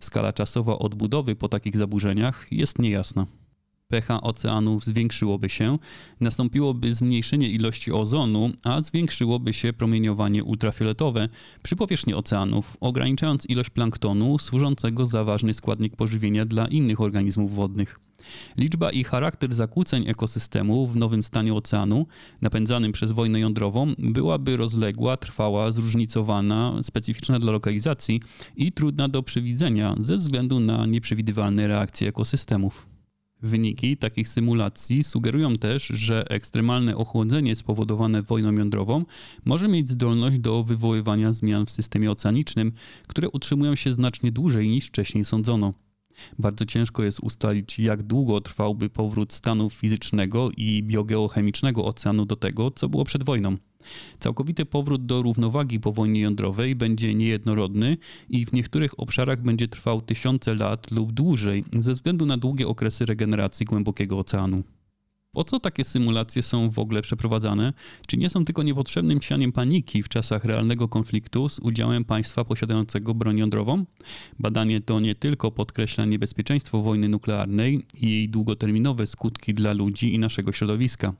Skala 0.00 0.32
czasowa 0.32 0.78
odbudowy 0.78 1.36
po 1.36 1.48
takich 1.48 1.76
zaburzeniach 1.76 2.46
jest 2.50 2.78
niejasna 2.78 3.26
pH 3.88 4.22
oceanów 4.22 4.84
zwiększyłoby 4.84 5.48
się, 5.48 5.78
nastąpiłoby 6.20 6.94
zmniejszenie 6.94 7.50
ilości 7.50 7.92
ozonu, 7.92 8.50
a 8.64 8.82
zwiększyłoby 8.82 9.52
się 9.52 9.72
promieniowanie 9.72 10.44
ultrafioletowe 10.44 11.28
przy 11.62 11.76
powierzchni 11.76 12.14
oceanów, 12.14 12.76
ograniczając 12.80 13.46
ilość 13.48 13.70
planktonu 13.70 14.38
służącego 14.38 15.06
za 15.06 15.24
ważny 15.24 15.54
składnik 15.54 15.96
pożywienia 15.96 16.44
dla 16.44 16.66
innych 16.66 17.00
organizmów 17.00 17.54
wodnych. 17.54 18.00
Liczba 18.56 18.90
i 18.90 19.04
charakter 19.04 19.54
zakłóceń 19.54 20.08
ekosystemu 20.08 20.86
w 20.86 20.96
nowym 20.96 21.22
stanie 21.22 21.54
oceanu, 21.54 22.06
napędzanym 22.42 22.92
przez 22.92 23.12
wojnę 23.12 23.40
jądrową, 23.40 23.92
byłaby 23.98 24.56
rozległa, 24.56 25.16
trwała, 25.16 25.72
zróżnicowana, 25.72 26.78
specyficzna 26.82 27.38
dla 27.38 27.52
lokalizacji 27.52 28.20
i 28.56 28.72
trudna 28.72 29.08
do 29.08 29.22
przewidzenia 29.22 29.94
ze 30.00 30.16
względu 30.16 30.60
na 30.60 30.86
nieprzewidywalne 30.86 31.66
reakcje 31.66 32.08
ekosystemów. 32.08 32.95
Wyniki 33.42 33.96
takich 33.96 34.28
symulacji 34.28 35.04
sugerują 35.04 35.54
też, 35.54 35.86
że 35.86 36.30
ekstremalne 36.30 36.96
ochłodzenie 36.96 37.56
spowodowane 37.56 38.22
wojną 38.22 38.52
jądrową 38.52 39.04
może 39.44 39.68
mieć 39.68 39.90
zdolność 39.90 40.38
do 40.38 40.64
wywoływania 40.64 41.32
zmian 41.32 41.66
w 41.66 41.70
systemie 41.70 42.10
oceanicznym, 42.10 42.72
które 43.08 43.30
utrzymują 43.30 43.74
się 43.74 43.92
znacznie 43.92 44.32
dłużej 44.32 44.68
niż 44.68 44.86
wcześniej 44.86 45.24
sądzono. 45.24 45.72
Bardzo 46.38 46.66
ciężko 46.66 47.02
jest 47.02 47.20
ustalić, 47.20 47.78
jak 47.78 48.02
długo 48.02 48.40
trwałby 48.40 48.90
powrót 48.90 49.32
stanu 49.32 49.70
fizycznego 49.70 50.50
i 50.56 50.82
biogeochemicznego 50.82 51.84
oceanu 51.84 52.26
do 52.26 52.36
tego, 52.36 52.70
co 52.70 52.88
było 52.88 53.04
przed 53.04 53.22
wojną. 53.22 53.56
Całkowity 54.20 54.64
powrót 54.64 55.06
do 55.06 55.22
równowagi 55.22 55.80
po 55.80 55.92
wojnie 55.92 56.20
jądrowej 56.20 56.76
będzie 56.76 57.14
niejednorodny 57.14 57.96
i 58.28 58.46
w 58.46 58.52
niektórych 58.52 59.00
obszarach 59.00 59.42
będzie 59.42 59.68
trwał 59.68 60.00
tysiące 60.00 60.54
lat 60.54 60.90
lub 60.90 61.12
dłużej 61.12 61.64
ze 61.80 61.94
względu 61.94 62.26
na 62.26 62.36
długie 62.36 62.68
okresy 62.68 63.06
regeneracji 63.06 63.66
głębokiego 63.66 64.18
oceanu. 64.18 64.62
Po 65.36 65.44
co 65.44 65.60
takie 65.60 65.84
symulacje 65.84 66.42
są 66.42 66.70
w 66.70 66.78
ogóle 66.78 67.02
przeprowadzane? 67.02 67.72
Czy 68.06 68.16
nie 68.16 68.30
są 68.30 68.44
tylko 68.44 68.62
niepotrzebnym 68.62 69.22
sianiem 69.22 69.52
paniki 69.52 70.02
w 70.02 70.08
czasach 70.08 70.44
realnego 70.44 70.88
konfliktu 70.88 71.48
z 71.48 71.58
udziałem 71.58 72.04
państwa 72.04 72.44
posiadającego 72.44 73.14
broń 73.14 73.38
jądrową? 73.38 73.84
Badanie 74.38 74.80
to 74.80 75.00
nie 75.00 75.14
tylko 75.14 75.50
podkreśla 75.50 76.04
niebezpieczeństwo 76.04 76.82
wojny 76.82 77.08
nuklearnej 77.08 77.82
i 78.00 78.10
jej 78.10 78.28
długoterminowe 78.28 79.06
skutki 79.06 79.54
dla 79.54 79.72
ludzi 79.72 80.14
i 80.14 80.18
naszego 80.18 80.52
środowiska. 80.52 81.12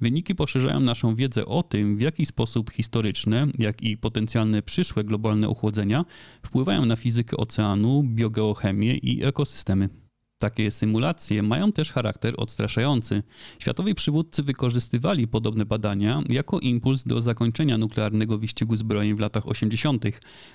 Wyniki 0.00 0.34
poszerzają 0.34 0.80
naszą 0.80 1.14
wiedzę 1.14 1.46
o 1.46 1.62
tym, 1.62 1.96
w 1.96 2.00
jaki 2.00 2.26
sposób 2.26 2.70
historyczne, 2.72 3.46
jak 3.58 3.82
i 3.82 3.96
potencjalne 3.96 4.62
przyszłe 4.62 5.04
globalne 5.04 5.48
ochłodzenia 5.48 6.04
wpływają 6.42 6.84
na 6.84 6.96
fizykę 6.96 7.36
oceanu, 7.36 8.02
biogeochemię 8.02 8.94
i 8.96 9.24
ekosystemy. 9.24 10.07
Takie 10.38 10.70
symulacje 10.70 11.42
mają 11.42 11.72
też 11.72 11.92
charakter 11.92 12.34
odstraszający. 12.36 13.22
Światowi 13.58 13.94
przywódcy 13.94 14.42
wykorzystywali 14.42 15.28
podobne 15.28 15.66
badania 15.66 16.22
jako 16.28 16.60
impuls 16.60 17.04
do 17.04 17.22
zakończenia 17.22 17.78
nuklearnego 17.78 18.38
wyścigu 18.38 18.76
zbrojeń 18.76 19.14
w 19.14 19.20
latach 19.20 19.48
80., 19.48 20.04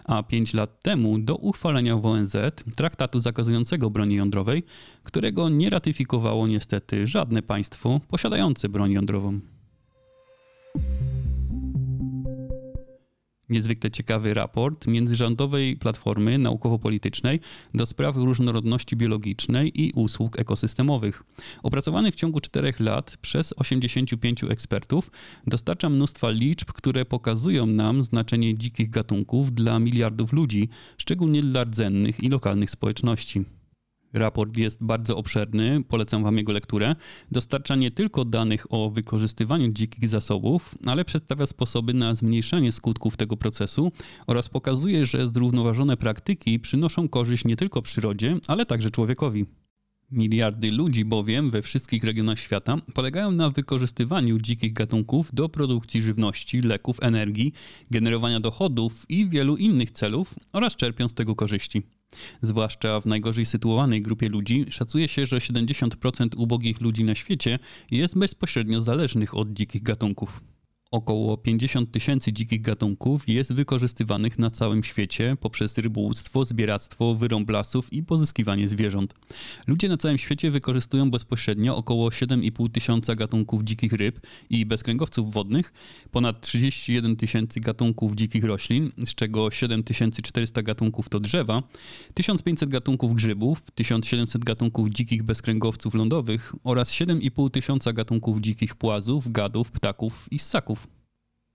a 0.05 0.23
5 0.23 0.53
lat 0.53 0.83
temu 0.83 1.19
do 1.19 1.35
uchwalenia 1.35 1.97
w 1.97 2.05
ONZ 2.05 2.35
traktatu 2.75 3.19
zakazującego 3.19 3.89
broni 3.89 4.15
jądrowej, 4.15 4.63
którego 5.03 5.49
nie 5.49 5.69
ratyfikowało 5.69 6.47
niestety 6.47 7.07
żadne 7.07 7.41
państwo 7.41 8.01
posiadające 8.07 8.69
broń 8.69 8.91
jądrową. 8.91 9.39
Niezwykle 13.53 13.91
ciekawy 13.91 14.33
raport 14.33 14.87
międzyrządowej 14.87 15.75
platformy 15.75 16.37
naukowo-politycznej 16.37 17.39
do 17.73 17.85
spraw 17.85 18.15
różnorodności 18.15 18.95
biologicznej 18.95 19.81
i 19.81 19.91
usług 19.91 20.39
ekosystemowych. 20.39 21.23
Opracowany 21.63 22.11
w 22.11 22.15
ciągu 22.15 22.39
czterech 22.39 22.79
lat 22.79 23.17
przez 23.21 23.53
85 23.57 24.43
ekspertów, 24.43 25.11
dostarcza 25.47 25.89
mnóstwa 25.89 26.29
liczb, 26.29 26.71
które 26.71 27.05
pokazują 27.05 27.65
nam 27.65 28.03
znaczenie 28.03 28.57
dzikich 28.57 28.89
gatunków 28.89 29.51
dla 29.51 29.79
miliardów 29.79 30.33
ludzi, 30.33 30.69
szczególnie 30.97 31.41
dla 31.41 31.63
rdzennych 31.63 32.23
i 32.23 32.29
lokalnych 32.29 32.69
społeczności. 32.69 33.45
Raport 34.13 34.57
jest 34.57 34.83
bardzo 34.83 35.17
obszerny, 35.17 35.83
polecam 35.87 36.23
Wam 36.23 36.37
jego 36.37 36.51
lekturę. 36.51 36.95
Dostarcza 37.31 37.75
nie 37.75 37.91
tylko 37.91 38.25
danych 38.25 38.73
o 38.73 38.89
wykorzystywaniu 38.89 39.71
dzikich 39.71 40.09
zasobów, 40.09 40.75
ale 40.85 41.05
przedstawia 41.05 41.45
sposoby 41.45 41.93
na 41.93 42.15
zmniejszanie 42.15 42.71
skutków 42.71 43.17
tego 43.17 43.37
procesu 43.37 43.91
oraz 44.27 44.49
pokazuje, 44.49 45.05
że 45.05 45.27
zrównoważone 45.27 45.97
praktyki 45.97 46.59
przynoszą 46.59 47.09
korzyść 47.09 47.45
nie 47.45 47.55
tylko 47.55 47.81
przyrodzie, 47.81 48.37
ale 48.47 48.65
także 48.65 48.89
człowiekowi. 48.89 49.45
Miliardy 50.11 50.71
ludzi 50.71 51.05
bowiem 51.05 51.51
we 51.51 51.61
wszystkich 51.61 52.03
regionach 52.03 52.39
świata 52.39 52.77
polegają 52.93 53.31
na 53.31 53.49
wykorzystywaniu 53.49 54.39
dzikich 54.39 54.73
gatunków 54.73 55.29
do 55.33 55.49
produkcji 55.49 56.01
żywności, 56.01 56.61
leków, 56.61 56.97
energii, 57.01 57.53
generowania 57.91 58.39
dochodów 58.39 59.05
i 59.09 59.29
wielu 59.29 59.57
innych 59.57 59.91
celów 59.91 60.33
oraz 60.53 60.75
czerpią 60.75 61.07
z 61.09 61.13
tego 61.13 61.35
korzyści. 61.35 61.83
Zwłaszcza 62.41 63.01
w 63.01 63.05
najgorzej 63.05 63.45
sytuowanej 63.45 64.01
grupie 64.01 64.29
ludzi 64.29 64.65
szacuje 64.69 65.07
się, 65.07 65.25
że 65.25 65.37
70% 65.37 66.27
ubogich 66.37 66.81
ludzi 66.81 67.03
na 67.03 67.15
świecie 67.15 67.59
jest 67.91 68.17
bezpośrednio 68.17 68.81
zależnych 68.81 69.37
od 69.37 69.53
dzikich 69.53 69.83
gatunków. 69.83 70.52
Około 70.93 71.37
50 71.37 71.91
tysięcy 71.91 72.33
dzikich 72.33 72.61
gatunków 72.61 73.29
jest 73.29 73.53
wykorzystywanych 73.53 74.39
na 74.39 74.49
całym 74.49 74.83
świecie 74.83 75.37
poprzez 75.39 75.77
rybołówstwo, 75.77 76.45
zbieractwo, 76.45 77.15
wyrąb 77.15 77.49
lasów 77.49 77.93
i 77.93 78.03
pozyskiwanie 78.03 78.67
zwierząt. 78.67 79.13
Ludzie 79.67 79.89
na 79.89 79.97
całym 79.97 80.17
świecie 80.17 80.51
wykorzystują 80.51 81.11
bezpośrednio 81.11 81.77
około 81.77 82.09
7,5 82.09 82.71
tysiąca 82.71 83.15
gatunków 83.15 83.63
dzikich 83.63 83.93
ryb 83.93 84.19
i 84.49 84.65
bezkręgowców 84.65 85.33
wodnych, 85.33 85.73
ponad 86.11 86.41
31 86.41 87.15
tysięcy 87.15 87.59
gatunków 87.59 88.15
dzikich 88.15 88.43
roślin, 88.43 88.89
z 89.05 89.15
czego 89.15 89.51
7400 89.51 90.63
gatunków 90.63 91.09
to 91.09 91.19
drzewa, 91.19 91.63
1500 92.13 92.69
gatunków 92.69 93.13
grzybów, 93.13 93.61
1700 93.75 94.43
gatunków 94.43 94.89
dzikich 94.89 95.23
bezkręgowców 95.23 95.93
lądowych 95.93 96.53
oraz 96.63 96.91
7,5 96.91 97.51
tysiąca 97.51 97.93
gatunków 97.93 98.41
dzikich 98.41 98.75
płazów, 98.75 99.31
gadów, 99.31 99.71
ptaków 99.71 100.27
i 100.31 100.39
ssaków 100.39 100.82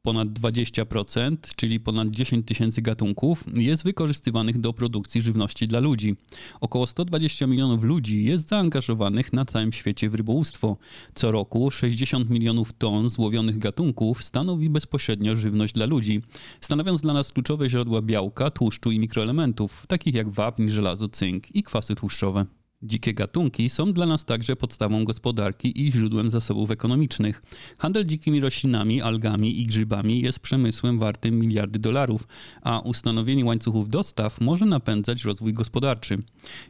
ponad 0.08 0.28
20%, 0.28 1.36
czyli 1.56 1.80
ponad 1.80 2.10
10 2.10 2.46
tysięcy 2.46 2.82
gatunków, 2.82 3.44
jest 3.56 3.84
wykorzystywanych 3.84 4.58
do 4.58 4.72
produkcji 4.72 5.22
żywności 5.22 5.68
dla 5.68 5.80
ludzi. 5.80 6.14
Około 6.60 6.86
120 6.86 7.46
milionów 7.46 7.84
ludzi 7.84 8.24
jest 8.24 8.48
zaangażowanych 8.48 9.32
na 9.32 9.44
całym 9.44 9.72
świecie 9.72 10.10
w 10.10 10.14
rybołówstwo. 10.14 10.76
Co 11.14 11.30
roku 11.30 11.70
60 11.70 12.30
milionów 12.30 12.72
ton 12.72 13.08
złowionych 13.08 13.58
gatunków 13.58 14.24
stanowi 14.24 14.70
bezpośrednio 14.70 15.36
żywność 15.36 15.74
dla 15.74 15.86
ludzi, 15.86 16.20
stanowiąc 16.60 17.00
dla 17.00 17.12
nas 17.12 17.32
kluczowe 17.32 17.70
źródła 17.70 18.02
białka, 18.02 18.50
tłuszczu 18.50 18.90
i 18.90 18.98
mikroelementów, 18.98 19.86
takich 19.86 20.14
jak 20.14 20.30
wapń, 20.30 20.68
żelazo, 20.68 21.08
cynk 21.08 21.56
i 21.56 21.62
kwasy 21.62 21.94
tłuszczowe. 21.94 22.57
Dzikie 22.82 23.14
gatunki 23.14 23.68
są 23.68 23.92
dla 23.92 24.06
nas 24.06 24.24
także 24.24 24.56
podstawą 24.56 25.04
gospodarki 25.04 25.86
i 25.86 25.92
źródłem 25.92 26.30
zasobów 26.30 26.70
ekonomicznych. 26.70 27.42
Handel 27.78 28.04
dzikimi 28.04 28.40
roślinami, 28.40 29.02
algami 29.02 29.60
i 29.60 29.66
grzybami 29.66 30.20
jest 30.20 30.40
przemysłem 30.40 30.98
wartym 30.98 31.38
miliardy 31.38 31.78
dolarów, 31.78 32.26
a 32.62 32.80
ustanowienie 32.80 33.44
łańcuchów 33.44 33.88
dostaw 33.88 34.40
może 34.40 34.66
napędzać 34.66 35.24
rozwój 35.24 35.52
gospodarczy. 35.52 36.18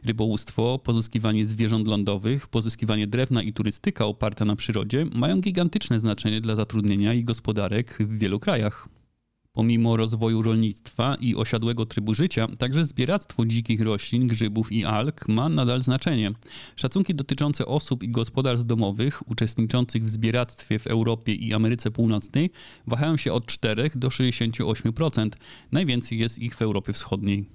Rybołówstwo, 0.05 0.79
pozyskiwanie 0.83 1.47
zwierząt 1.47 1.87
lądowych, 1.87 2.47
pozyskiwanie 2.47 3.07
drewna 3.07 3.43
i 3.43 3.53
turystyka 3.53 4.05
oparta 4.05 4.45
na 4.45 4.55
przyrodzie 4.55 5.05
mają 5.15 5.41
gigantyczne 5.41 5.99
znaczenie 5.99 6.41
dla 6.41 6.55
zatrudnienia 6.55 7.13
i 7.13 7.23
gospodarek 7.23 7.97
w 7.99 8.17
wielu 8.17 8.39
krajach. 8.39 8.98
Pomimo 9.59 9.97
rozwoju 9.97 10.41
rolnictwa 10.41 11.15
i 11.21 11.35
osiadłego 11.35 11.85
trybu 11.85 12.13
życia, 12.13 12.47
także 12.57 12.85
zbieractwo 12.85 13.45
dzikich 13.45 13.81
roślin, 13.81 14.27
grzybów 14.27 14.71
i 14.71 14.85
alg 14.85 15.27
ma 15.27 15.49
nadal 15.49 15.83
znaczenie. 15.83 16.31
Szacunki 16.75 17.15
dotyczące 17.15 17.65
osób 17.65 18.03
i 18.03 18.09
gospodarstw 18.09 18.67
domowych 18.67 19.29
uczestniczących 19.29 20.03
w 20.03 20.09
zbieractwie 20.09 20.79
w 20.79 20.87
Europie 20.87 21.33
i 21.33 21.53
Ameryce 21.53 21.91
Północnej 21.91 22.49
wahają 22.87 23.17
się 23.17 23.33
od 23.33 23.45
4 23.45 23.89
do 23.95 24.07
68%. 24.07 25.29
Najwięcej 25.71 26.19
jest 26.19 26.39
ich 26.39 26.55
w 26.55 26.61
Europie 26.61 26.93
Wschodniej. 26.93 27.45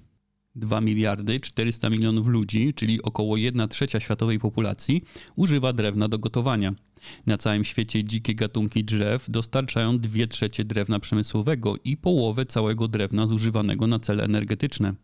2 0.54 0.80
miliardy 0.80 1.40
400 1.40 1.90
milionów 1.90 2.26
ludzi, 2.26 2.74
czyli 2.74 3.02
około 3.02 3.36
1 3.36 3.68
trzecia 3.68 4.00
światowej 4.00 4.38
populacji, 4.38 5.04
używa 5.36 5.72
drewna 5.72 6.08
do 6.08 6.18
gotowania. 6.18 6.74
Na 7.26 7.36
całym 7.36 7.64
świecie 7.64 8.04
dzikie 8.04 8.34
gatunki 8.34 8.84
drzew 8.84 9.30
dostarczają 9.30 9.98
2 9.98 10.26
trzecie 10.26 10.64
drewna 10.64 11.00
przemysłowego 11.00 11.74
i 11.84 11.96
połowę 11.96 12.46
całego 12.46 12.88
drewna 12.88 13.26
zużywanego 13.26 13.86
na 13.86 13.98
cele 13.98 14.24
energetyczne. 14.24 14.94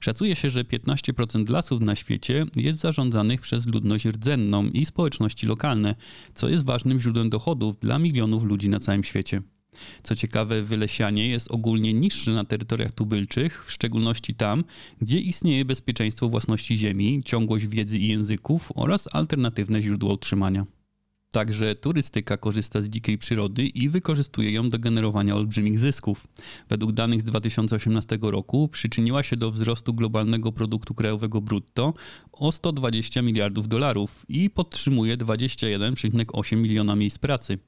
Szacuje 0.00 0.36
się, 0.36 0.50
że 0.50 0.64
15% 0.64 1.50
lasów 1.50 1.80
na 1.80 1.96
świecie 1.96 2.46
jest 2.56 2.80
zarządzanych 2.80 3.40
przez 3.40 3.66
ludność 3.66 4.04
rdzenną 4.06 4.64
i 4.64 4.84
społeczności 4.84 5.46
lokalne, 5.46 5.94
co 6.34 6.48
jest 6.48 6.64
ważnym 6.64 7.00
źródłem 7.00 7.30
dochodów 7.30 7.78
dla 7.78 7.98
milionów 7.98 8.44
ludzi 8.44 8.68
na 8.68 8.78
całym 8.78 9.04
świecie. 9.04 9.42
Co 10.02 10.14
ciekawe, 10.14 10.62
wylesianie 10.62 11.28
jest 11.28 11.50
ogólnie 11.50 11.92
niższe 11.92 12.30
na 12.30 12.44
terytoriach 12.44 12.94
tubylczych, 12.94 13.64
w 13.64 13.72
szczególności 13.72 14.34
tam, 14.34 14.64
gdzie 15.00 15.18
istnieje 15.18 15.64
bezpieczeństwo 15.64 16.28
własności 16.28 16.76
ziemi, 16.76 17.22
ciągłość 17.24 17.66
wiedzy 17.66 17.98
i 17.98 18.08
języków 18.08 18.72
oraz 18.74 19.08
alternatywne 19.12 19.82
źródła 19.82 20.12
utrzymania. 20.12 20.66
Także 21.30 21.74
turystyka 21.74 22.36
korzysta 22.36 22.82
z 22.82 22.88
dzikiej 22.88 23.18
przyrody 23.18 23.66
i 23.66 23.88
wykorzystuje 23.88 24.50
ją 24.50 24.70
do 24.70 24.78
generowania 24.78 25.34
olbrzymich 25.34 25.78
zysków. 25.78 26.26
Według 26.68 26.92
danych 26.92 27.20
z 27.20 27.24
2018 27.24 28.18
roku 28.22 28.68
przyczyniła 28.68 29.22
się 29.22 29.36
do 29.36 29.50
wzrostu 29.50 29.94
globalnego 29.94 30.52
produktu 30.52 30.94
krajowego 30.94 31.40
brutto 31.40 31.94
o 32.32 32.52
120 32.52 33.22
miliardów 33.22 33.68
dolarów 33.68 34.24
i 34.28 34.50
podtrzymuje 34.50 35.16
21,8 35.16 36.56
miliona 36.56 36.96
miejsc 36.96 37.18
pracy. 37.18 37.58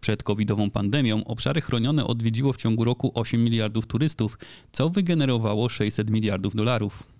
Przed 0.00 0.22
covidową 0.22 0.70
pandemią 0.70 1.24
obszary 1.24 1.60
chronione 1.60 2.06
odwiedziło 2.06 2.52
w 2.52 2.56
ciągu 2.56 2.84
roku 2.84 3.12
8 3.14 3.44
miliardów 3.44 3.86
turystów, 3.86 4.38
co 4.72 4.90
wygenerowało 4.90 5.68
600 5.68 6.10
miliardów 6.10 6.54
dolarów. 6.54 7.17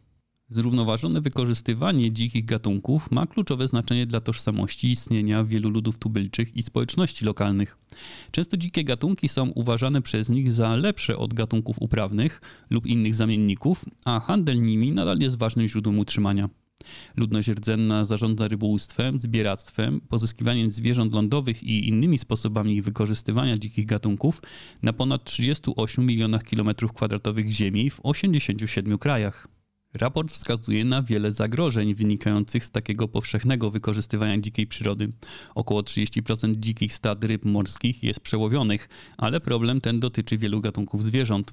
Zrównoważone 0.51 1.21
wykorzystywanie 1.21 2.13
dzikich 2.13 2.45
gatunków 2.45 3.11
ma 3.11 3.27
kluczowe 3.27 3.69
znaczenie 3.69 4.07
dla 4.07 4.21
tożsamości 4.21 4.91
istnienia 4.91 5.45
wielu 5.45 5.71
ludów 5.71 5.99
tubylczych 5.99 6.57
i 6.57 6.63
społeczności 6.63 7.25
lokalnych. 7.25 7.77
Często 8.31 8.57
dzikie 8.57 8.85
gatunki 8.85 9.29
są 9.29 9.51
uważane 9.51 10.03
przez 10.03 10.29
nich 10.29 10.53
za 10.53 10.77
lepsze 10.77 11.17
od 11.17 11.35
gatunków 11.35 11.77
uprawnych 11.81 12.41
lub 12.71 12.87
innych 12.87 13.15
zamienników, 13.15 13.85
a 14.05 14.21
handel 14.21 14.63
nimi 14.63 14.93
nadal 14.93 15.19
jest 15.19 15.39
ważnym 15.39 15.69
źródłem 15.69 15.99
utrzymania. 15.99 16.49
Ludność 17.17 17.49
rdzenna 17.49 18.05
zarządza 18.05 18.49
rybołówstwem, 18.49 19.21
zbieractwem, 19.21 20.01
pozyskiwaniem 20.01 20.73
zwierząt 20.73 21.15
lądowych 21.15 21.63
i 21.63 21.89
innymi 21.89 22.19
sposobami 22.19 22.83
wykorzystywania 22.83 23.59
dzikich 23.59 23.87
gatunków 23.87 24.43
na 24.83 24.93
ponad 24.93 25.25
38 25.25 26.07
milionach 26.07 26.45
kilometrów 26.45 26.93
kwadratowych 26.93 27.51
ziemi 27.51 27.91
w 27.91 28.01
87 28.03 28.99
krajach. 28.99 29.58
Raport 29.95 30.33
wskazuje 30.33 30.85
na 30.85 31.03
wiele 31.03 31.33
zagrożeń 31.33 31.95
wynikających 31.95 32.65
z 32.65 32.71
takiego 32.71 33.09
powszechnego 33.09 33.71
wykorzystywania 33.71 34.39
dzikiej 34.39 34.67
przyrody. 34.67 35.13
Około 35.55 35.81
30% 35.81 36.57
dzikich 36.57 36.93
stad 36.95 37.25
ryb 37.25 37.45
morskich 37.45 38.03
jest 38.03 38.21
przełowionych, 38.21 38.89
ale 39.17 39.41
problem 39.41 39.81
ten 39.81 40.01
dotyczy 40.01 40.39
wielu 40.39 40.61
gatunków 40.61 41.05
zwierząt. 41.05 41.53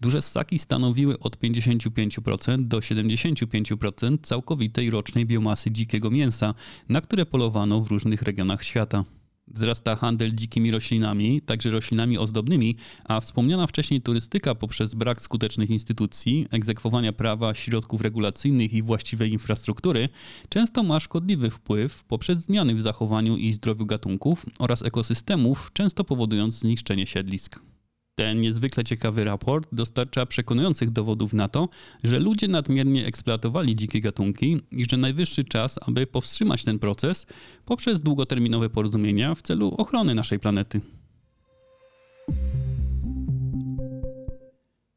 Duże 0.00 0.22
ssaki 0.22 0.58
stanowiły 0.58 1.18
od 1.18 1.36
55% 1.38 2.62
do 2.62 2.78
75% 2.78 4.18
całkowitej 4.22 4.90
rocznej 4.90 5.26
biomasy 5.26 5.70
dzikiego 5.70 6.10
mięsa, 6.10 6.54
na 6.88 7.00
które 7.00 7.26
polowano 7.26 7.80
w 7.80 7.88
różnych 7.88 8.22
regionach 8.22 8.64
świata. 8.64 9.04
Wzrasta 9.52 9.96
handel 9.96 10.34
dzikimi 10.34 10.70
roślinami, 10.70 11.40
także 11.40 11.70
roślinami 11.70 12.18
ozdobnymi, 12.18 12.76
a 13.04 13.20
wspomniana 13.20 13.66
wcześniej 13.66 14.02
turystyka 14.02 14.54
poprzez 14.54 14.94
brak 14.94 15.22
skutecznych 15.22 15.70
instytucji, 15.70 16.46
egzekwowania 16.50 17.12
prawa, 17.12 17.54
środków 17.54 18.00
regulacyjnych 18.00 18.72
i 18.72 18.82
właściwej 18.82 19.32
infrastruktury 19.32 20.08
często 20.48 20.82
ma 20.82 21.00
szkodliwy 21.00 21.50
wpływ 21.50 22.04
poprzez 22.04 22.38
zmiany 22.38 22.74
w 22.74 22.80
zachowaniu 22.80 23.36
i 23.36 23.52
zdrowiu 23.52 23.86
gatunków 23.86 24.46
oraz 24.58 24.82
ekosystemów, 24.82 25.70
często 25.72 26.04
powodując 26.04 26.58
zniszczenie 26.58 27.06
siedlisk. 27.06 27.71
Ten 28.14 28.40
niezwykle 28.40 28.84
ciekawy 28.84 29.24
raport 29.24 29.68
dostarcza 29.72 30.26
przekonujących 30.26 30.90
dowodów 30.90 31.32
na 31.32 31.48
to, 31.48 31.68
że 32.04 32.18
ludzie 32.18 32.48
nadmiernie 32.48 33.06
eksploatowali 33.06 33.76
dzikie 33.76 34.00
gatunki 34.00 34.60
i 34.70 34.84
że 34.90 34.96
najwyższy 34.96 35.44
czas, 35.44 35.78
aby 35.86 36.06
powstrzymać 36.06 36.64
ten 36.64 36.78
proces 36.78 37.26
poprzez 37.64 38.00
długoterminowe 38.00 38.70
porozumienia 38.70 39.34
w 39.34 39.42
celu 39.42 39.74
ochrony 39.78 40.14
naszej 40.14 40.38
planety. 40.38 40.80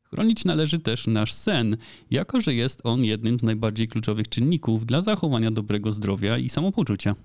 Chronić 0.04 0.46
należy 0.46 0.80
też 0.80 1.08
nasz 1.08 1.34
sen, 1.34 1.78
jako 2.12 2.42
że 2.42 2.54
jest 2.54 2.82
on 2.84 3.04
jednym 3.04 3.40
z 3.40 3.44
najbardziej 3.44 3.88
kluczowych 3.88 4.30
czynników 4.30 4.86
dla 4.86 5.02
zachowania 5.02 5.52
dobrego 5.52 5.92
zdrowia 5.92 6.38
i 6.38 6.50
samopoczucia. 6.50 7.16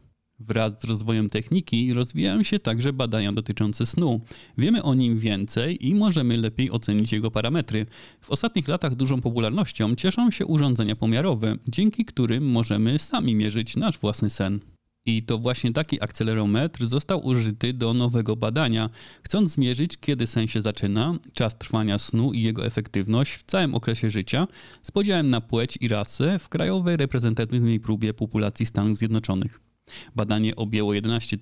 Wraz 0.40 0.80
z 0.80 0.84
rozwojem 0.84 1.30
techniki 1.30 1.92
rozwijają 1.94 2.42
się 2.42 2.58
także 2.58 2.92
badania 2.92 3.32
dotyczące 3.32 3.86
snu. 3.86 4.20
Wiemy 4.58 4.82
o 4.82 4.94
nim 4.94 5.18
więcej 5.18 5.86
i 5.88 5.94
możemy 5.94 6.36
lepiej 6.36 6.70
ocenić 6.70 7.12
jego 7.12 7.30
parametry. 7.30 7.86
W 8.20 8.30
ostatnich 8.30 8.68
latach 8.68 8.94
dużą 8.94 9.20
popularnością 9.20 9.94
cieszą 9.94 10.30
się 10.30 10.46
urządzenia 10.46 10.96
pomiarowe, 10.96 11.56
dzięki 11.68 12.04
którym 12.04 12.50
możemy 12.50 12.98
sami 12.98 13.34
mierzyć 13.34 13.76
nasz 13.76 13.98
własny 13.98 14.30
sen. 14.30 14.60
I 15.06 15.22
to 15.22 15.38
właśnie 15.38 15.72
taki 15.72 16.02
akcelerometr 16.02 16.86
został 16.86 17.26
użyty 17.26 17.72
do 17.72 17.94
nowego 17.94 18.36
badania, 18.36 18.90
chcąc 19.22 19.50
zmierzyć, 19.50 19.96
kiedy 19.96 20.26
sen 20.26 20.48
się 20.48 20.62
zaczyna, 20.62 21.14
czas 21.32 21.58
trwania 21.58 21.98
snu 21.98 22.32
i 22.32 22.42
jego 22.42 22.66
efektywność 22.66 23.32
w 23.32 23.44
całym 23.44 23.74
okresie 23.74 24.10
życia 24.10 24.48
z 24.82 24.90
podziałem 24.90 25.30
na 25.30 25.40
płeć 25.40 25.78
i 25.80 25.88
rasę 25.88 26.38
w 26.38 26.48
krajowej 26.48 26.96
reprezentatywnej 26.96 27.80
próbie 27.80 28.14
populacji 28.14 28.66
Stanów 28.66 28.98
Zjednoczonych. 28.98 29.69
Badanie 30.16 30.56
objęło 30.56 30.94
11 30.94 31.36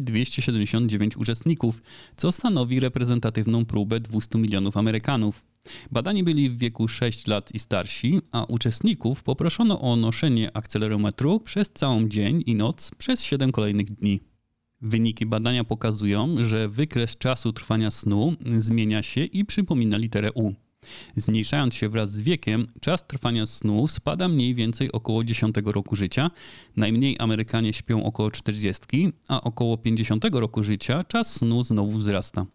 279 0.00 1.16
uczestników, 1.16 1.82
co 2.16 2.32
stanowi 2.32 2.80
reprezentatywną 2.80 3.64
próbę 3.64 4.00
200 4.00 4.38
milionów 4.38 4.76
Amerykanów. 4.76 5.44
Badani 5.90 6.24
byli 6.24 6.50
w 6.50 6.58
wieku 6.58 6.88
6 6.88 7.26
lat 7.26 7.54
i 7.54 7.58
starsi, 7.58 8.20
a 8.32 8.44
uczestników 8.44 9.22
poproszono 9.22 9.80
o 9.80 9.96
noszenie 9.96 10.56
akcelerometru 10.56 11.40
przez 11.40 11.70
całą 11.70 12.08
dzień 12.08 12.42
i 12.46 12.54
noc 12.54 12.90
przez 12.98 13.22
7 13.22 13.52
kolejnych 13.52 13.90
dni. 13.90 14.20
Wyniki 14.80 15.26
badania 15.26 15.64
pokazują, 15.64 16.44
że 16.44 16.68
wykres 16.68 17.16
czasu 17.16 17.52
trwania 17.52 17.90
snu 17.90 18.34
zmienia 18.58 19.02
się 19.02 19.24
i 19.24 19.44
przypomina 19.44 19.96
literę 19.96 20.30
U. 20.34 20.52
Zmniejszając 21.16 21.74
się 21.74 21.88
wraz 21.88 22.12
z 22.12 22.20
wiekiem, 22.20 22.66
czas 22.80 23.06
trwania 23.06 23.46
snu 23.46 23.88
spada 23.88 24.28
mniej 24.28 24.54
więcej 24.54 24.92
około 24.92 25.24
10 25.24 25.54
roku 25.64 25.96
życia. 25.96 26.30
Najmniej 26.76 27.16
Amerykanie 27.18 27.72
śpią 27.72 28.04
około 28.04 28.30
40, 28.30 29.12
a 29.28 29.40
około 29.40 29.78
50 29.78 30.24
roku 30.32 30.62
życia 30.62 31.04
czas 31.04 31.34
snu 31.34 31.62
znowu 31.62 31.98
wzrasta. 31.98 32.46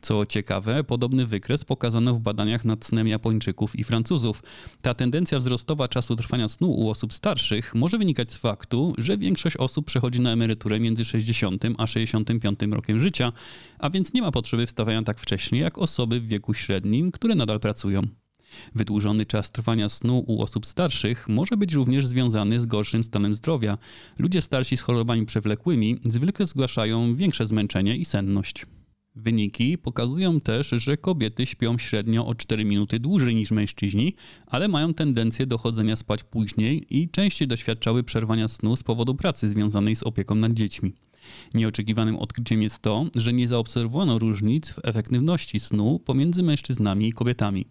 Co 0.00 0.26
ciekawe, 0.26 0.84
podobny 0.84 1.26
wykres 1.26 1.64
pokazano 1.64 2.14
w 2.14 2.18
badaniach 2.18 2.64
nad 2.64 2.84
snem 2.84 3.08
Japończyków 3.08 3.78
i 3.78 3.84
Francuzów. 3.84 4.42
Ta 4.82 4.94
tendencja 4.94 5.38
wzrostowa 5.38 5.88
czasu 5.88 6.16
trwania 6.16 6.48
snu 6.48 6.70
u 6.70 6.90
osób 6.90 7.12
starszych 7.12 7.74
może 7.74 7.98
wynikać 7.98 8.32
z 8.32 8.36
faktu, 8.36 8.94
że 8.98 9.18
większość 9.18 9.56
osób 9.56 9.86
przechodzi 9.86 10.20
na 10.20 10.30
emeryturę 10.30 10.80
między 10.80 11.04
60 11.04 11.62
a 11.78 11.86
65 11.86 12.58
rokiem 12.70 13.00
życia, 13.00 13.32
a 13.78 13.90
więc 13.90 14.12
nie 14.12 14.22
ma 14.22 14.32
potrzeby 14.32 14.66
wstawania 14.66 15.02
tak 15.02 15.18
wcześnie 15.18 15.60
jak 15.60 15.78
osoby 15.78 16.20
w 16.20 16.28
wieku 16.28 16.54
średnim, 16.54 17.10
które 17.10 17.34
nadal 17.34 17.60
pracują. 17.60 18.02
Wydłużony 18.74 19.26
czas 19.26 19.50
trwania 19.50 19.88
snu 19.88 20.24
u 20.26 20.42
osób 20.42 20.66
starszych 20.66 21.28
może 21.28 21.56
być 21.56 21.72
również 21.72 22.06
związany 22.06 22.60
z 22.60 22.66
gorszym 22.66 23.04
stanem 23.04 23.34
zdrowia. 23.34 23.78
Ludzie 24.18 24.42
starsi 24.42 24.76
z 24.76 24.80
chorobami 24.80 25.26
przewlekłymi 25.26 26.00
zwykle 26.04 26.46
zgłaszają 26.46 27.14
większe 27.14 27.46
zmęczenie 27.46 27.96
i 27.96 28.04
senność. 28.04 28.66
Wyniki 29.14 29.78
pokazują 29.78 30.40
też, 30.40 30.68
że 30.70 30.96
kobiety 30.96 31.46
śpią 31.46 31.78
średnio 31.78 32.26
o 32.26 32.34
4 32.34 32.64
minuty 32.64 33.00
dłużej 33.00 33.34
niż 33.34 33.50
mężczyźni, 33.50 34.14
ale 34.46 34.68
mają 34.68 34.94
tendencję 34.94 35.46
do 35.46 35.58
chodzenia 35.58 35.96
spać 35.96 36.24
później 36.24 36.86
i 36.90 37.08
częściej 37.08 37.48
doświadczały 37.48 38.02
przerwania 38.02 38.48
snu 38.48 38.76
z 38.76 38.82
powodu 38.82 39.14
pracy 39.14 39.48
związanej 39.48 39.96
z 39.96 40.02
opieką 40.02 40.34
nad 40.34 40.52
dziećmi. 40.52 40.92
Nieoczekiwanym 41.54 42.16
odkryciem 42.16 42.62
jest 42.62 42.78
to, 42.78 43.06
że 43.16 43.32
nie 43.32 43.48
zaobserwowano 43.48 44.18
różnic 44.18 44.70
w 44.70 44.78
efektywności 44.82 45.60
snu 45.60 45.98
pomiędzy 46.04 46.42
mężczyznami 46.42 47.08
i 47.08 47.12
kobietami. 47.12 47.66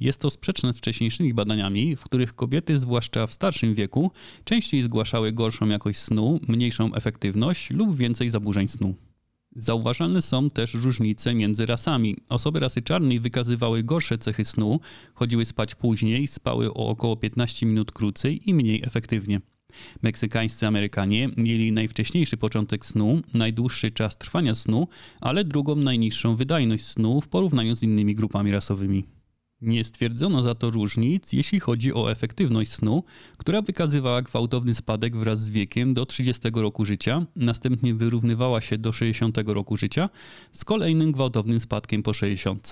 Jest 0.00 0.20
to 0.20 0.30
sprzeczne 0.30 0.72
z 0.72 0.78
wcześniejszymi 0.78 1.34
badaniami, 1.34 1.96
w 1.96 2.04
których 2.04 2.34
kobiety, 2.34 2.78
zwłaszcza 2.78 3.26
w 3.26 3.32
starszym 3.32 3.74
wieku, 3.74 4.10
częściej 4.44 4.82
zgłaszały 4.82 5.32
gorszą 5.32 5.68
jakość 5.68 5.98
snu, 5.98 6.38
mniejszą 6.48 6.94
efektywność 6.94 7.70
lub 7.70 7.96
więcej 7.96 8.30
zaburzeń 8.30 8.68
snu. 8.68 8.94
Zauważalne 9.56 10.22
są 10.22 10.48
też 10.48 10.74
różnice 10.74 11.34
między 11.34 11.66
rasami. 11.66 12.16
Osoby 12.28 12.60
rasy 12.60 12.82
czarnej 12.82 13.20
wykazywały 13.20 13.82
gorsze 13.82 14.18
cechy 14.18 14.44
snu, 14.44 14.80
chodziły 15.14 15.44
spać 15.44 15.74
później, 15.74 16.26
spały 16.26 16.74
o 16.74 16.88
około 16.88 17.16
15 17.16 17.66
minut 17.66 17.92
krócej 17.92 18.50
i 18.50 18.54
mniej 18.54 18.82
efektywnie. 18.82 19.40
Meksykańscy 20.02 20.66
Amerykanie 20.66 21.28
mieli 21.36 21.72
najwcześniejszy 21.72 22.36
początek 22.36 22.86
snu, 22.86 23.20
najdłuższy 23.34 23.90
czas 23.90 24.18
trwania 24.18 24.54
snu, 24.54 24.88
ale 25.20 25.44
drugą 25.44 25.76
najniższą 25.76 26.36
wydajność 26.36 26.84
snu 26.84 27.20
w 27.20 27.28
porównaniu 27.28 27.76
z 27.76 27.82
innymi 27.82 28.14
grupami 28.14 28.52
rasowymi. 28.52 29.04
Nie 29.64 29.84
stwierdzono 29.84 30.42
za 30.42 30.54
to 30.54 30.70
różnic, 30.70 31.32
jeśli 31.32 31.60
chodzi 31.60 31.94
o 31.94 32.10
efektywność 32.10 32.72
snu, 32.72 33.04
która 33.36 33.62
wykazywała 33.62 34.22
gwałtowny 34.22 34.74
spadek 34.74 35.16
wraz 35.16 35.42
z 35.42 35.48
wiekiem 35.48 35.94
do 35.94 36.06
30 36.06 36.42
roku 36.54 36.84
życia, 36.84 37.26
następnie 37.36 37.94
wyrównywała 37.94 38.60
się 38.60 38.78
do 38.78 38.92
60 38.92 39.38
roku 39.46 39.76
życia, 39.76 40.08
z 40.52 40.64
kolejnym 40.64 41.12
gwałtownym 41.12 41.60
spadkiem 41.60 42.02
po 42.02 42.12
60. 42.12 42.70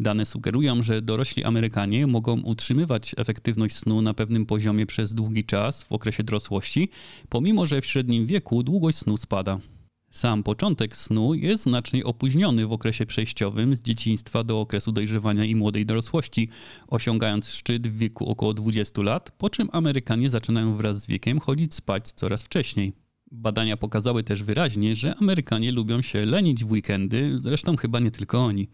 Dane 0.00 0.26
sugerują, 0.26 0.82
że 0.82 1.02
dorośli 1.02 1.44
Amerykanie 1.44 2.06
mogą 2.06 2.40
utrzymywać 2.40 3.14
efektywność 3.18 3.76
snu 3.76 4.02
na 4.02 4.14
pewnym 4.14 4.46
poziomie 4.46 4.86
przez 4.86 5.14
długi 5.14 5.44
czas 5.44 5.82
w 5.82 5.92
okresie 5.92 6.24
dorosłości, 6.24 6.88
pomimo 7.28 7.66
że 7.66 7.80
w 7.80 7.86
średnim 7.86 8.26
wieku 8.26 8.62
długość 8.62 8.98
snu 8.98 9.16
spada. 9.16 9.60
Sam 10.16 10.42
początek 10.42 10.96
snu 10.96 11.34
jest 11.34 11.62
znacznie 11.62 12.04
opóźniony 12.04 12.66
w 12.66 12.72
okresie 12.72 13.06
przejściowym 13.06 13.74
z 13.74 13.82
dzieciństwa 13.82 14.44
do 14.44 14.60
okresu 14.60 14.92
dojrzewania 14.92 15.44
i 15.44 15.54
młodej 15.54 15.86
dorosłości, 15.86 16.48
osiągając 16.88 17.50
szczyt 17.50 17.86
w 17.86 17.98
wieku 17.98 18.30
około 18.30 18.54
20 18.54 19.02
lat, 19.02 19.30
po 19.30 19.50
czym 19.50 19.68
Amerykanie 19.72 20.30
zaczynają 20.30 20.76
wraz 20.76 21.00
z 21.02 21.06
wiekiem 21.06 21.40
chodzić 21.40 21.74
spać 21.74 22.12
coraz 22.12 22.42
wcześniej. 22.42 23.05
Badania 23.32 23.76
pokazały 23.76 24.22
też 24.22 24.42
wyraźnie, 24.42 24.96
że 24.96 25.14
Amerykanie 25.14 25.72
lubią 25.72 26.02
się 26.02 26.26
lenić 26.26 26.64
w 26.64 26.70
weekendy, 26.70 27.38
zresztą 27.38 27.76
chyba 27.76 28.00
nie 28.00 28.10
tylko 28.10 28.44
oni. 28.44 28.68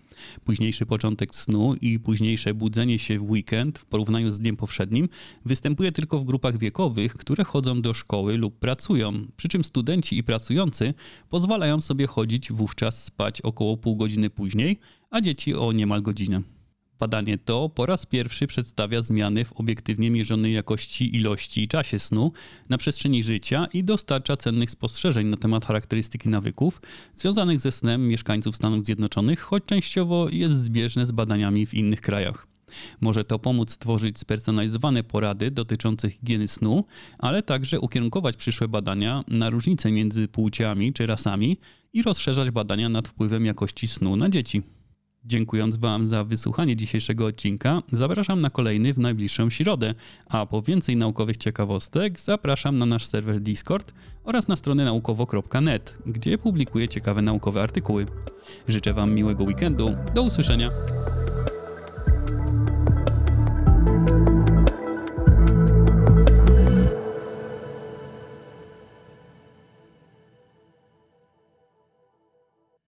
Późniejszy 0.44 0.86
początek 0.86 1.34
snu 1.34 1.74
i 1.74 1.98
późniejsze 1.98 2.54
budzenie 2.54 2.98
się 2.98 3.18
w 3.18 3.30
weekend 3.30 3.78
w 3.78 3.84
porównaniu 3.84 4.32
z 4.32 4.40
dniem 4.40 4.56
powszednim 4.56 5.08
występuje 5.44 5.92
tylko 5.92 6.18
w 6.18 6.24
grupach 6.24 6.58
wiekowych, 6.58 7.14
które 7.14 7.44
chodzą 7.44 7.82
do 7.82 7.94
szkoły 7.94 8.36
lub 8.36 8.58
pracują, 8.58 9.12
przy 9.36 9.48
czym 9.48 9.64
studenci 9.64 10.18
i 10.18 10.24
pracujący 10.24 10.94
pozwalają 11.28 11.80
sobie 11.80 12.06
chodzić 12.06 12.52
wówczas 12.52 13.04
spać 13.04 13.40
około 13.40 13.76
pół 13.76 13.96
godziny 13.96 14.30
później, 14.30 14.78
a 15.10 15.20
dzieci 15.20 15.54
o 15.54 15.72
niemal 15.72 16.02
godzinę. 16.02 16.42
Badanie 17.02 17.38
to 17.38 17.68
po 17.68 17.86
raz 17.86 18.06
pierwszy 18.06 18.46
przedstawia 18.46 19.02
zmiany 19.02 19.44
w 19.44 19.52
obiektywnie 19.52 20.10
mierzonej 20.10 20.52
jakości, 20.52 21.16
ilości 21.16 21.62
i 21.62 21.68
czasie 21.68 21.98
snu 21.98 22.32
na 22.68 22.78
przestrzeni 22.78 23.22
życia 23.22 23.66
i 23.72 23.84
dostarcza 23.84 24.36
cennych 24.36 24.70
spostrzeżeń 24.70 25.26
na 25.26 25.36
temat 25.36 25.64
charakterystyki 25.64 26.28
nawyków 26.28 26.82
związanych 27.16 27.60
ze 27.60 27.72
snem 27.72 28.08
mieszkańców 28.08 28.56
Stanów 28.56 28.86
Zjednoczonych, 28.86 29.40
choć 29.40 29.64
częściowo 29.64 30.28
jest 30.28 30.64
zbieżne 30.64 31.06
z 31.06 31.12
badaniami 31.12 31.66
w 31.66 31.74
innych 31.74 32.00
krajach. 32.00 32.46
Może 33.00 33.24
to 33.24 33.38
pomóc 33.38 33.70
stworzyć 33.70 34.18
spersonalizowane 34.18 35.04
porady 35.04 35.50
dotyczące 35.50 36.10
higieny 36.10 36.48
snu, 36.48 36.84
ale 37.18 37.42
także 37.42 37.80
ukierunkować 37.80 38.36
przyszłe 38.36 38.68
badania 38.68 39.24
na 39.28 39.50
różnice 39.50 39.90
między 39.90 40.28
płciami 40.28 40.92
czy 40.92 41.06
rasami 41.06 41.58
i 41.92 42.02
rozszerzać 42.02 42.50
badania 42.50 42.88
nad 42.88 43.08
wpływem 43.08 43.46
jakości 43.46 43.88
snu 43.88 44.16
na 44.16 44.28
dzieci. 44.28 44.62
Dziękując 45.24 45.76
Wam 45.76 46.08
za 46.08 46.24
wysłuchanie 46.24 46.76
dzisiejszego 46.76 47.26
odcinka, 47.26 47.82
zapraszam 47.92 48.38
na 48.38 48.50
kolejny 48.50 48.94
w 48.94 48.98
najbliższą 48.98 49.50
środę, 49.50 49.94
a 50.28 50.46
po 50.46 50.62
więcej 50.62 50.96
naukowych 50.96 51.36
ciekawostek 51.36 52.20
zapraszam 52.20 52.78
na 52.78 52.86
nasz 52.86 53.06
serwer 53.06 53.40
Discord 53.40 53.92
oraz 54.24 54.48
na 54.48 54.56
stronę 54.56 54.84
naukowo.net, 54.84 55.94
gdzie 56.06 56.38
publikuję 56.38 56.88
ciekawe 56.88 57.22
naukowe 57.22 57.62
artykuły. 57.62 58.06
Życzę 58.68 58.92
Wam 58.92 59.14
miłego 59.14 59.44
weekendu, 59.44 59.96
do 60.14 60.22
usłyszenia! 60.22 60.70